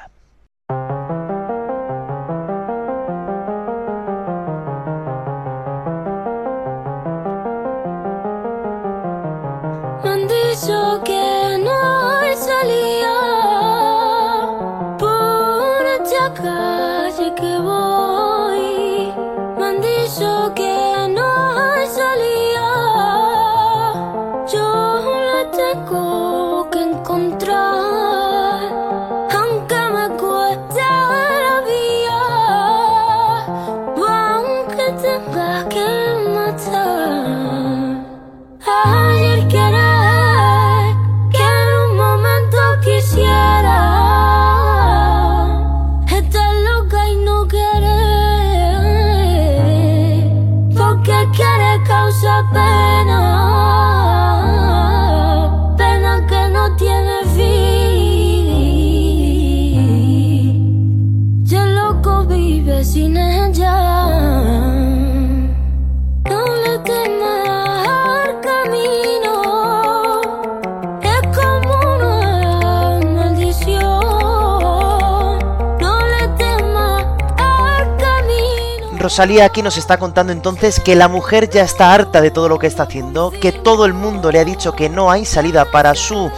Rosalía 79.20 79.44
aquí 79.44 79.60
nos 79.60 79.76
está 79.76 79.98
contando 79.98 80.32
entonces 80.32 80.80
que 80.80 80.96
la 80.96 81.06
mujer 81.06 81.50
ya 81.50 81.60
está 81.60 81.92
harta 81.92 82.22
de 82.22 82.30
todo 82.30 82.48
lo 82.48 82.58
que 82.58 82.66
está 82.66 82.84
haciendo, 82.84 83.30
que 83.30 83.52
todo 83.52 83.84
el 83.84 83.92
mundo 83.92 84.32
le 84.32 84.38
ha 84.38 84.46
dicho 84.46 84.72
que 84.72 84.88
no 84.88 85.10
hay 85.10 85.26
salida 85.26 85.70
para 85.70 85.94
su 85.94 86.32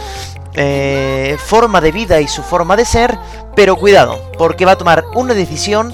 eh, 0.53 1.37
forma 1.39 1.79
de 1.79 1.93
vida 1.93 2.19
y 2.19 2.27
su 2.27 2.43
forma 2.43 2.75
de 2.75 2.83
ser, 2.83 3.17
pero 3.55 3.77
cuidado, 3.77 4.19
porque 4.37 4.65
va 4.65 4.73
a 4.73 4.77
tomar 4.77 5.05
una 5.15 5.33
decisión 5.33 5.93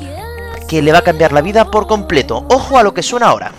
que 0.68 0.82
le 0.82 0.92
va 0.92 0.98
a 0.98 1.04
cambiar 1.04 1.32
la 1.32 1.42
vida 1.42 1.66
por 1.66 1.86
completo. 1.86 2.44
Ojo 2.50 2.80
a 2.80 2.82
lo 2.82 2.92
que 2.92 3.04
suena 3.04 3.28
ahora. 3.28 3.52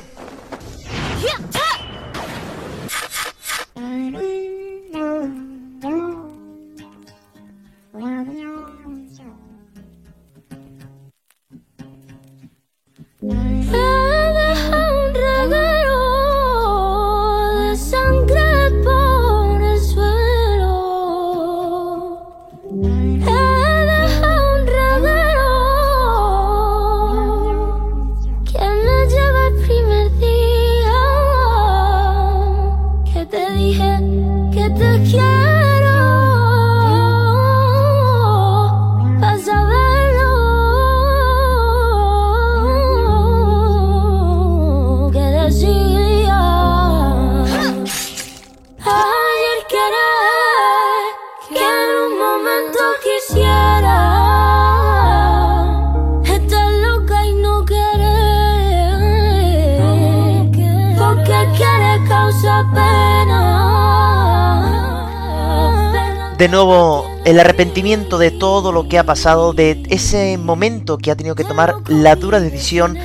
De 66.40 66.48
nuevo, 66.48 67.06
el 67.26 67.38
arrepentimiento 67.38 68.16
de 68.16 68.30
todo 68.30 68.72
lo 68.72 68.88
que 68.88 68.98
ha 68.98 69.04
pasado, 69.04 69.52
de 69.52 69.82
ese 69.90 70.38
momento 70.38 70.96
que 70.96 71.10
ha 71.10 71.14
tenido 71.14 71.34
que 71.34 71.44
tomar 71.44 71.74
la 71.86 72.16
dura 72.16 72.40
decisión 72.40 72.96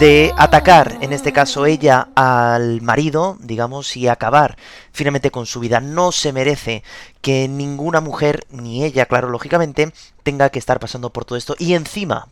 de 0.00 0.34
atacar, 0.36 0.98
en 1.00 1.12
este 1.12 1.32
caso 1.32 1.66
ella, 1.66 2.08
al 2.16 2.80
marido, 2.80 3.36
digamos, 3.38 3.96
y 3.96 4.08
acabar 4.08 4.56
finalmente 4.90 5.30
con 5.30 5.46
su 5.46 5.60
vida. 5.60 5.78
No 5.78 6.10
se 6.10 6.32
merece 6.32 6.82
que 7.20 7.46
ninguna 7.46 8.00
mujer, 8.00 8.44
ni 8.50 8.84
ella, 8.84 9.06
claro, 9.06 9.28
lógicamente, 9.28 9.92
tenga 10.24 10.50
que 10.50 10.58
estar 10.58 10.80
pasando 10.80 11.10
por 11.10 11.24
todo 11.24 11.38
esto 11.38 11.54
y 11.60 11.74
encima, 11.74 12.26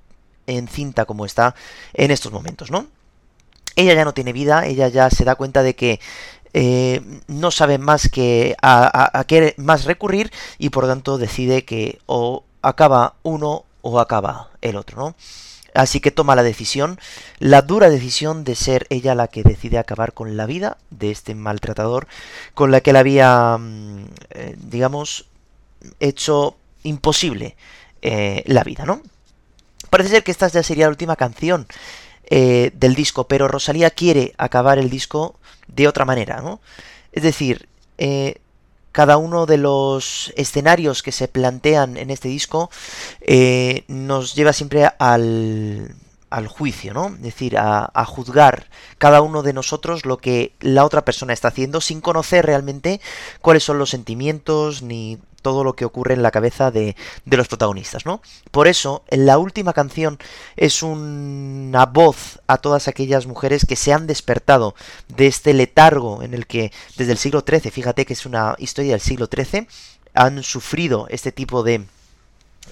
encinta 0.48 1.04
como 1.04 1.24
está 1.24 1.54
en 1.94 2.10
estos 2.10 2.32
momentos, 2.32 2.72
¿no? 2.72 2.88
Ella 3.76 3.94
ya 3.94 4.04
no 4.04 4.12
tiene 4.12 4.32
vida, 4.32 4.66
ella 4.66 4.88
ya 4.88 5.08
se 5.08 5.24
da 5.24 5.36
cuenta 5.36 5.62
de 5.62 5.76
que 5.76 6.00
eh, 6.54 7.02
no 7.26 7.50
sabe 7.50 7.78
más 7.78 8.08
que 8.08 8.56
a, 8.62 9.18
a- 9.18 9.24
qué 9.24 9.54
más 9.58 9.84
recurrir 9.84 10.30
y 10.58 10.70
por 10.70 10.86
tanto 10.86 11.18
decide 11.18 11.64
que 11.64 11.98
o 12.06 12.44
acaba 12.62 13.14
uno 13.22 13.64
o 13.82 14.00
acaba 14.00 14.50
el 14.62 14.76
otro, 14.76 14.98
¿no? 14.98 15.14
Así 15.74 16.00
que 16.00 16.10
toma 16.10 16.34
la 16.34 16.42
decisión, 16.42 16.98
la 17.38 17.62
dura 17.62 17.90
decisión 17.90 18.42
de 18.42 18.56
ser 18.56 18.86
ella 18.90 19.14
la 19.14 19.28
que 19.28 19.42
decide 19.44 19.78
acabar 19.78 20.12
con 20.14 20.36
la 20.36 20.46
vida 20.46 20.78
de 20.90 21.10
este 21.10 21.34
maltratador, 21.34 22.08
con 22.54 22.70
la 22.72 22.80
que 22.80 22.92
le 22.92 22.98
había, 22.98 23.56
mm, 23.58 24.04
eh, 24.30 24.56
digamos, 24.58 25.26
hecho 26.00 26.56
imposible 26.84 27.56
eh, 28.02 28.42
la 28.46 28.64
vida, 28.64 28.84
¿no? 28.86 29.02
Parece 29.90 30.10
ser 30.10 30.24
que 30.24 30.30
esta 30.32 30.48
ya 30.48 30.62
sería 30.62 30.86
la 30.86 30.90
última 30.90 31.16
canción 31.16 31.66
eh, 32.30 32.72
del 32.74 32.94
disco, 32.94 33.24
pero 33.26 33.48
Rosalía 33.48 33.90
quiere 33.90 34.34
acabar 34.36 34.78
el 34.78 34.90
disco 34.90 35.34
de 35.66 35.88
otra 35.88 36.04
manera, 36.04 36.42
¿no? 36.42 36.60
Es 37.12 37.22
decir, 37.22 37.68
eh, 37.96 38.36
cada 38.92 39.16
uno 39.16 39.46
de 39.46 39.58
los 39.58 40.32
escenarios 40.36 41.02
que 41.02 41.12
se 41.12 41.28
plantean 41.28 41.96
en 41.96 42.10
este 42.10 42.28
disco 42.28 42.70
eh, 43.20 43.84
nos 43.88 44.34
lleva 44.34 44.52
siempre 44.52 44.90
al, 44.98 45.94
al 46.30 46.48
juicio, 46.48 46.92
¿no? 46.92 47.06
Es 47.08 47.22
decir, 47.22 47.56
a, 47.56 47.90
a 47.94 48.04
juzgar 48.04 48.66
cada 48.98 49.22
uno 49.22 49.42
de 49.42 49.52
nosotros 49.52 50.04
lo 50.04 50.18
que 50.18 50.52
la 50.60 50.84
otra 50.84 51.04
persona 51.04 51.32
está 51.32 51.48
haciendo 51.48 51.80
sin 51.80 52.00
conocer 52.00 52.44
realmente 52.44 53.00
cuáles 53.40 53.64
son 53.64 53.78
los 53.78 53.90
sentimientos 53.90 54.82
ni 54.82 55.18
todo 55.42 55.64
lo 55.64 55.74
que 55.74 55.84
ocurre 55.84 56.14
en 56.14 56.22
la 56.22 56.30
cabeza 56.30 56.70
de, 56.70 56.96
los 57.24 57.48
protagonistas, 57.48 58.06
¿no? 58.06 58.20
Por 58.50 58.68
eso, 58.68 59.04
en 59.08 59.26
la 59.26 59.38
última 59.38 59.72
canción 59.72 60.18
es 60.56 60.82
una 60.82 61.86
voz 61.86 62.40
a 62.46 62.58
todas 62.58 62.88
aquellas 62.88 63.26
mujeres 63.26 63.64
que 63.66 63.76
se 63.76 63.92
han 63.92 64.06
despertado 64.06 64.74
de 65.08 65.26
este 65.26 65.54
letargo 65.54 66.22
en 66.22 66.34
el 66.34 66.46
que 66.46 66.72
desde 66.96 67.12
el 67.12 67.18
siglo 67.18 67.44
XIII, 67.46 67.70
fíjate 67.70 68.06
que 68.06 68.14
es 68.14 68.26
una 68.26 68.56
historia 68.58 68.92
del 68.92 69.00
siglo 69.00 69.28
XIII, 69.32 69.68
han 70.14 70.42
sufrido 70.42 71.06
este 71.10 71.32
tipo 71.32 71.62
de 71.62 71.84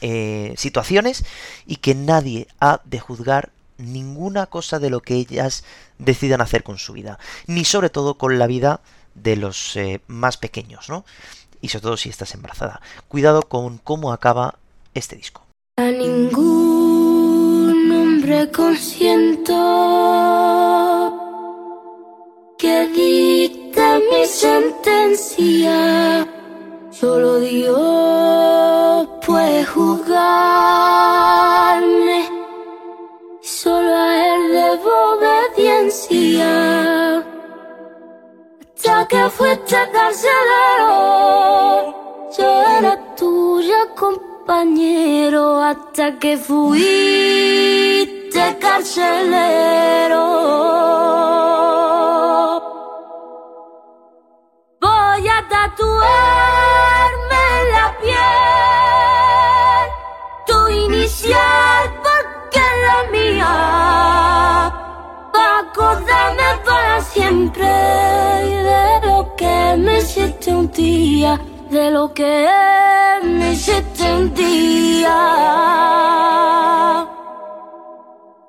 eh, 0.00 0.54
situaciones 0.56 1.24
y 1.66 1.76
que 1.76 1.94
nadie 1.94 2.48
ha 2.60 2.80
de 2.84 3.00
juzgar 3.00 3.50
ninguna 3.78 4.46
cosa 4.46 4.78
de 4.78 4.90
lo 4.90 5.00
que 5.00 5.14
ellas 5.14 5.64
decidan 5.98 6.40
hacer 6.40 6.62
con 6.62 6.78
su 6.78 6.92
vida, 6.92 7.18
ni 7.46 7.64
sobre 7.64 7.90
todo 7.90 8.18
con 8.18 8.38
la 8.38 8.46
vida 8.46 8.80
de 9.14 9.36
los 9.36 9.76
eh, 9.76 10.00
más 10.06 10.36
pequeños, 10.36 10.88
¿no? 10.88 11.04
Y 11.66 11.68
sobre 11.68 11.82
todo 11.82 11.96
si 11.96 12.08
estás 12.10 12.32
embarazada. 12.32 12.80
Cuidado 13.08 13.42
con 13.42 13.78
cómo 13.78 14.12
acaba 14.12 14.54
este 14.94 15.16
disco. 15.16 15.42
A 15.78 15.90
ningún 15.90 16.30
hombre 17.90 18.52
consiento 18.52 19.52
que 22.56 22.86
dicta 22.86 23.98
mi 23.98 24.24
sentencia. 24.26 25.74
Solo 26.92 27.40
Dios 27.40 29.08
puede 29.26 29.64
juzgarme. 29.66 30.20
Solo 33.42 33.92
a 33.92 34.24
Él 34.24 34.52
debo 34.52 34.92
obediencia. 35.16 36.46
Hasta 38.86 39.08
que 39.08 39.28
fuiste 39.30 39.76
carcelero, 39.92 40.90
yo 42.38 42.62
era 42.78 42.94
tuya, 43.16 43.88
compañero. 43.96 45.60
Hasta 45.60 46.16
que 46.20 46.36
fuiste 46.36 46.98
carcelero. 48.60 50.24
Voy 54.80 55.28
a 55.36 55.48
tatuarme 55.48 57.42
en 57.58 57.66
la 57.72 57.86
piel 58.00 59.86
tu 60.46 60.58
inicial 60.68 61.82
porque 62.04 62.62
la 62.84 62.98
mía. 63.10 63.52
Pa' 65.32 65.58
acordarme 65.58 66.48
para 66.64 67.00
siempre 67.00 68.05
de 70.76 71.90
lo 71.90 72.12
que 72.12 72.46
me 73.22 73.52
hiciste 73.54 74.12
un 74.14 74.34
día. 74.34 75.16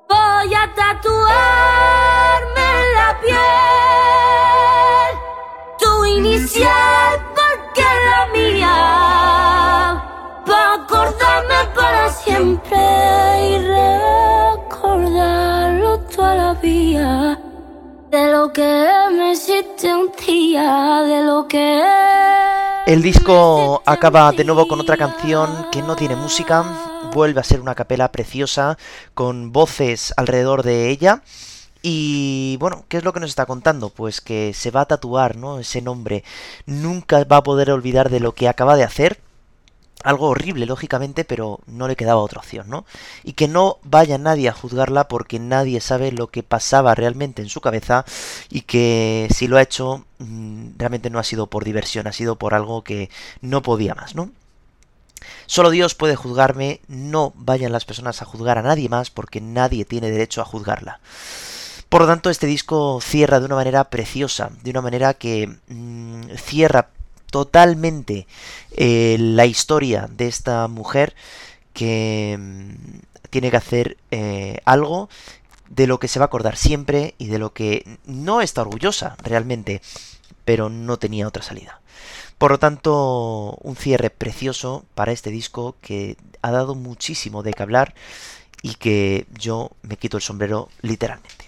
Voy 0.06 0.54
a 0.54 0.74
tatuarme 0.76 2.66
en 2.80 2.94
la 2.98 3.18
piel 3.22 3.38
tu 5.78 6.04
inicial 6.04 7.18
porque 7.34 7.86
la 8.10 8.26
mía. 8.34 8.76
Pa' 10.44 10.74
acordarme 10.74 11.60
para 11.74 12.10
siempre 12.10 12.78
y 13.52 13.52
recordarlo 14.68 15.90
toda 16.14 16.34
la 16.34 16.52
vida. 16.54 17.38
De 18.10 18.32
lo 18.32 18.52
que 18.52 18.97
me 19.82 19.88
hiciste 19.88 19.94
un 19.94 20.10
día, 20.26 21.02
de 21.02 21.24
lo 21.24 21.46
que. 21.46 21.82
El 22.86 23.02
disco 23.02 23.82
acaba 23.84 24.32
de 24.32 24.44
nuevo 24.44 24.66
con 24.66 24.80
otra 24.80 24.96
canción 24.96 25.66
que 25.70 25.82
no 25.82 25.94
tiene 25.94 26.16
música, 26.16 26.64
vuelve 27.12 27.40
a 27.40 27.44
ser 27.44 27.60
una 27.60 27.74
capela 27.74 28.10
preciosa 28.10 28.78
con 29.14 29.52
voces 29.52 30.14
alrededor 30.16 30.62
de 30.62 30.90
ella. 30.90 31.22
Y 31.82 32.56
bueno, 32.58 32.84
¿qué 32.88 32.96
es 32.96 33.04
lo 33.04 33.12
que 33.12 33.20
nos 33.20 33.30
está 33.30 33.46
contando? 33.46 33.90
Pues 33.90 34.20
que 34.20 34.52
se 34.54 34.70
va 34.70 34.82
a 34.82 34.86
tatuar, 34.86 35.36
¿no? 35.36 35.60
Ese 35.60 35.80
nombre. 35.80 36.24
Nunca 36.66 37.24
va 37.24 37.36
a 37.36 37.42
poder 37.42 37.70
olvidar 37.70 38.10
de 38.10 38.20
lo 38.20 38.32
que 38.32 38.48
acaba 38.48 38.76
de 38.76 38.84
hacer. 38.84 39.20
Algo 40.04 40.28
horrible, 40.28 40.66
lógicamente, 40.66 41.24
pero 41.24 41.60
no 41.66 41.88
le 41.88 41.96
quedaba 41.96 42.20
otra 42.20 42.40
opción, 42.40 42.68
¿no? 42.68 42.84
Y 43.24 43.32
que 43.32 43.48
no 43.48 43.78
vaya 43.82 44.18
nadie 44.18 44.48
a 44.48 44.52
juzgarla 44.52 45.08
porque 45.08 45.38
nadie 45.38 45.80
sabe 45.80 46.12
lo 46.12 46.28
que 46.28 46.42
pasaba 46.42 46.94
realmente 46.94 47.42
en 47.42 47.48
su 47.48 47.60
cabeza 47.60 48.04
y 48.48 48.62
que 48.62 49.28
si 49.34 49.48
lo 49.48 49.56
ha 49.56 49.62
hecho 49.62 50.04
mm, 50.18 50.70
realmente 50.78 51.10
no 51.10 51.18
ha 51.18 51.24
sido 51.24 51.48
por 51.48 51.64
diversión, 51.64 52.06
ha 52.06 52.12
sido 52.12 52.36
por 52.36 52.54
algo 52.54 52.84
que 52.84 53.10
no 53.40 53.62
podía 53.62 53.94
más, 53.94 54.14
¿no? 54.14 54.30
Solo 55.46 55.70
Dios 55.70 55.94
puede 55.94 56.14
juzgarme, 56.14 56.80
no 56.86 57.32
vayan 57.34 57.72
las 57.72 57.84
personas 57.84 58.22
a 58.22 58.24
juzgar 58.24 58.58
a 58.58 58.62
nadie 58.62 58.88
más 58.88 59.10
porque 59.10 59.40
nadie 59.40 59.84
tiene 59.84 60.10
derecho 60.10 60.40
a 60.40 60.44
juzgarla. 60.44 61.00
Por 61.88 62.02
lo 62.02 62.06
tanto, 62.06 62.28
este 62.30 62.46
disco 62.46 63.00
cierra 63.00 63.40
de 63.40 63.46
una 63.46 63.54
manera 63.56 63.84
preciosa, 63.84 64.50
de 64.62 64.70
una 64.70 64.82
manera 64.82 65.14
que 65.14 65.56
mmm, 65.68 66.28
cierra 66.36 66.90
totalmente 67.30 68.26
eh, 68.72 69.16
la 69.18 69.46
historia 69.46 70.08
de 70.10 70.28
esta 70.28 70.68
mujer 70.68 71.14
que 71.72 72.36
mmm, 72.38 72.98
tiene 73.30 73.50
que 73.50 73.56
hacer 73.56 73.96
eh, 74.10 74.60
algo 74.64 75.08
de 75.68 75.86
lo 75.86 75.98
que 75.98 76.08
se 76.08 76.18
va 76.18 76.24
a 76.24 76.26
acordar 76.26 76.56
siempre 76.56 77.14
y 77.18 77.26
de 77.26 77.38
lo 77.38 77.52
que 77.52 77.98
no 78.06 78.40
está 78.40 78.62
orgullosa 78.62 79.16
realmente, 79.22 79.82
pero 80.44 80.70
no 80.70 80.98
tenía 80.98 81.28
otra 81.28 81.42
salida. 81.42 81.80
Por 82.38 82.52
lo 82.52 82.58
tanto, 82.58 83.58
un 83.62 83.76
cierre 83.76 84.10
precioso 84.10 84.84
para 84.94 85.12
este 85.12 85.30
disco 85.30 85.76
que 85.82 86.16
ha 86.40 86.50
dado 86.50 86.74
muchísimo 86.74 87.42
de 87.42 87.52
qué 87.52 87.62
hablar 87.62 87.94
y 88.62 88.74
que 88.74 89.26
yo 89.38 89.70
me 89.82 89.96
quito 89.96 90.16
el 90.16 90.22
sombrero 90.22 90.68
literalmente. 90.80 91.47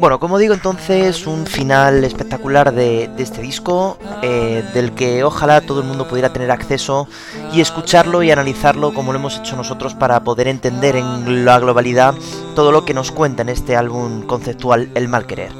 Bueno, 0.00 0.18
como 0.18 0.38
digo 0.38 0.54
entonces, 0.54 1.26
un 1.26 1.46
final 1.46 2.04
espectacular 2.04 2.72
de, 2.72 3.10
este 3.18 3.42
disco, 3.42 3.98
eh, 4.22 4.64
del 4.72 4.92
que 4.92 5.24
ojalá 5.24 5.60
todo 5.60 5.80
el 5.80 5.86
mundo 5.86 6.08
pudiera 6.08 6.32
tener 6.32 6.50
acceso 6.50 7.06
y 7.52 7.60
escucharlo 7.60 8.22
y 8.22 8.30
analizarlo 8.30 8.94
como 8.94 9.12
lo 9.12 9.18
hemos 9.18 9.38
hecho 9.38 9.56
nosotros 9.56 9.94
para 9.94 10.24
poder 10.24 10.48
entender 10.48 10.96
en 10.96 11.44
la 11.44 11.58
globalidad 11.58 12.14
todo 12.54 12.72
lo 12.72 12.86
que 12.86 12.94
nos 12.94 13.12
cuenta 13.12 13.42
en 13.42 13.50
este 13.50 13.76
álbum 13.76 14.22
conceptual 14.22 14.88
El 14.94 15.08
Mal 15.08 15.26
Querer. 15.26 15.52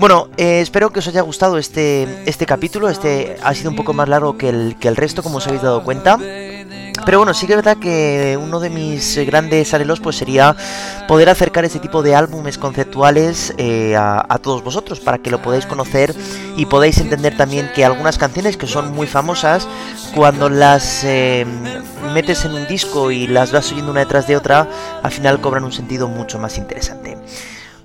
Bueno, 0.00 0.28
eh, 0.38 0.62
espero 0.62 0.90
que 0.90 1.00
os 1.00 1.08
haya 1.08 1.20
gustado 1.20 1.58
este, 1.58 2.08
este 2.24 2.46
capítulo, 2.46 2.88
este 2.88 3.36
ha 3.42 3.52
sido 3.52 3.68
un 3.68 3.76
poco 3.76 3.92
más 3.92 4.08
largo 4.08 4.38
que 4.38 4.48
el, 4.48 4.76
que 4.80 4.88
el 4.88 4.96
resto, 4.96 5.22
como 5.22 5.36
os 5.36 5.46
habéis 5.46 5.62
dado 5.62 5.84
cuenta. 5.84 6.18
Pero 7.04 7.18
bueno, 7.18 7.34
sí 7.34 7.46
que 7.46 7.52
es 7.52 7.56
verdad 7.56 7.76
que 7.76 8.38
uno 8.40 8.60
de 8.60 8.70
mis 8.70 9.18
grandes 9.26 9.74
anhelos 9.74 10.00
pues 10.00 10.16
sería 10.16 10.56
poder 11.06 11.28
acercar 11.28 11.64
este 11.64 11.78
tipo 11.78 12.02
de 12.02 12.14
álbumes 12.14 12.56
conceptuales 12.56 13.52
eh, 13.58 13.94
a, 13.96 14.24
a, 14.26 14.38
todos 14.38 14.62
vosotros 14.62 15.00
para 15.00 15.18
que 15.18 15.30
lo 15.30 15.42
podáis 15.42 15.66
conocer 15.66 16.14
y 16.56 16.66
podáis 16.66 16.98
entender 16.98 17.36
también 17.36 17.70
que 17.74 17.84
algunas 17.84 18.16
canciones 18.16 18.56
que 18.56 18.66
son 18.66 18.92
muy 18.92 19.06
famosas, 19.06 19.68
cuando 20.14 20.48
las 20.48 21.04
eh, 21.04 21.44
metes 22.12 22.44
en 22.44 22.54
un 22.54 22.66
disco 22.66 23.10
y 23.10 23.26
las 23.26 23.52
vas 23.52 23.70
oyendo 23.72 23.90
una 23.90 24.00
detrás 24.00 24.26
de 24.26 24.36
otra, 24.36 24.68
al 25.02 25.10
final 25.10 25.40
cobran 25.40 25.64
un 25.64 25.72
sentido 25.72 26.08
mucho 26.08 26.38
más 26.38 26.58
interesante. 26.58 27.18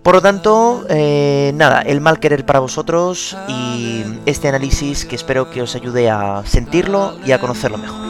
Por 0.04 0.16
lo 0.16 0.22
tanto, 0.22 0.86
eh, 0.90 1.52
nada, 1.56 1.82
el 1.82 2.00
mal 2.00 2.20
querer 2.20 2.46
para 2.46 2.60
vosotros 2.60 3.36
y 3.48 4.04
este 4.26 4.48
análisis 4.48 5.06
que 5.06 5.16
espero 5.16 5.52
que 5.52 5.62
os 5.62 5.76
ayude 5.76 6.10
a 6.10 6.44
sentirlo 6.46 7.18
y 7.26 7.34
a 7.34 7.40
conocerlo 7.40 7.78
mejor. 7.78 8.09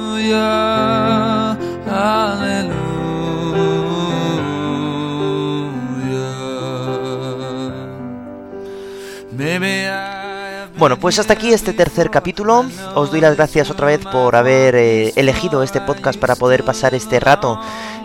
Bueno, 10.79 10.97
pues 10.97 11.19
hasta 11.19 11.33
aquí 11.33 11.51
este 11.51 11.73
tercer 11.73 12.09
capítulo. 12.09 12.63
Os 12.95 13.11
doy 13.11 13.19
las 13.19 13.35
gracias 13.35 13.69
otra 13.69 13.87
vez 13.87 13.99
por 14.05 14.37
haber 14.37 14.75
eh, 14.75 15.11
elegido 15.17 15.61
este 15.61 15.81
podcast 15.81 16.17
para 16.17 16.37
poder 16.37 16.63
pasar 16.63 16.95
este 16.95 17.19
rato 17.19 17.59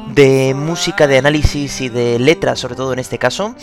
de 0.08 0.54
música, 0.54 1.06
de 1.06 1.18
análisis 1.18 1.80
y 1.80 1.88
de 1.88 2.18
letras, 2.18 2.58
sobre 2.58 2.74
todo 2.74 2.92
en 2.92 2.98
este 2.98 3.16
caso. 3.16 3.54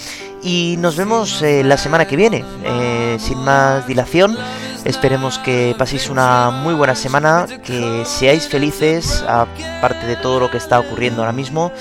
Y 0.43 0.75
nos 0.79 0.95
vemos 0.95 1.41
eh, 1.41 1.61
la 1.63 1.77
semana 1.77 2.07
que 2.07 2.15
viene. 2.15 2.45
Eh, 2.63 3.17
sin 3.19 3.39
más 3.39 3.85
dilación, 3.85 4.37
esperemos 4.85 5.39
que 5.39 5.75
paséis 5.77 6.09
una 6.09 6.49
muy 6.49 6.73
buena 6.73 6.95
semana, 6.95 7.45
que 7.63 8.03
seáis 8.05 8.47
felices, 8.47 9.23
aparte 9.27 10.05
de 10.07 10.15
todo 10.15 10.39
lo 10.39 10.51
que 10.51 10.57
está 10.57 10.79
ocurriendo 10.79 11.21
ahora 11.21 11.33
mismo, 11.33 11.71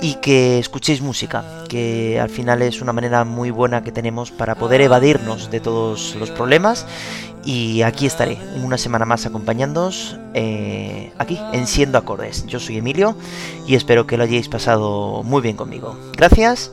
y 0.00 0.14
que 0.14 0.58
escuchéis 0.58 1.02
música, 1.02 1.44
que 1.68 2.20
al 2.20 2.30
final 2.30 2.62
es 2.62 2.80
una 2.80 2.92
manera 2.92 3.24
muy 3.24 3.50
buena 3.50 3.82
que 3.82 3.92
tenemos 3.92 4.30
para 4.30 4.54
poder 4.54 4.80
evadirnos 4.80 5.50
de 5.50 5.60
todos 5.60 6.14
los 6.14 6.30
problemas 6.30 6.86
y 7.44 7.82
aquí 7.82 8.06
estaré 8.06 8.38
una 8.62 8.78
semana 8.78 9.04
más 9.04 9.26
acompañándoos 9.26 10.16
eh, 10.34 11.12
aquí 11.18 11.40
en 11.52 11.66
Siendo 11.66 11.98
Acordes. 11.98 12.46
Yo 12.46 12.60
soy 12.60 12.78
Emilio 12.78 13.16
y 13.66 13.74
espero 13.74 14.06
que 14.06 14.16
lo 14.16 14.24
hayáis 14.24 14.48
pasado 14.48 15.22
muy 15.24 15.42
bien 15.42 15.56
conmigo. 15.56 15.96
Gracias 16.16 16.72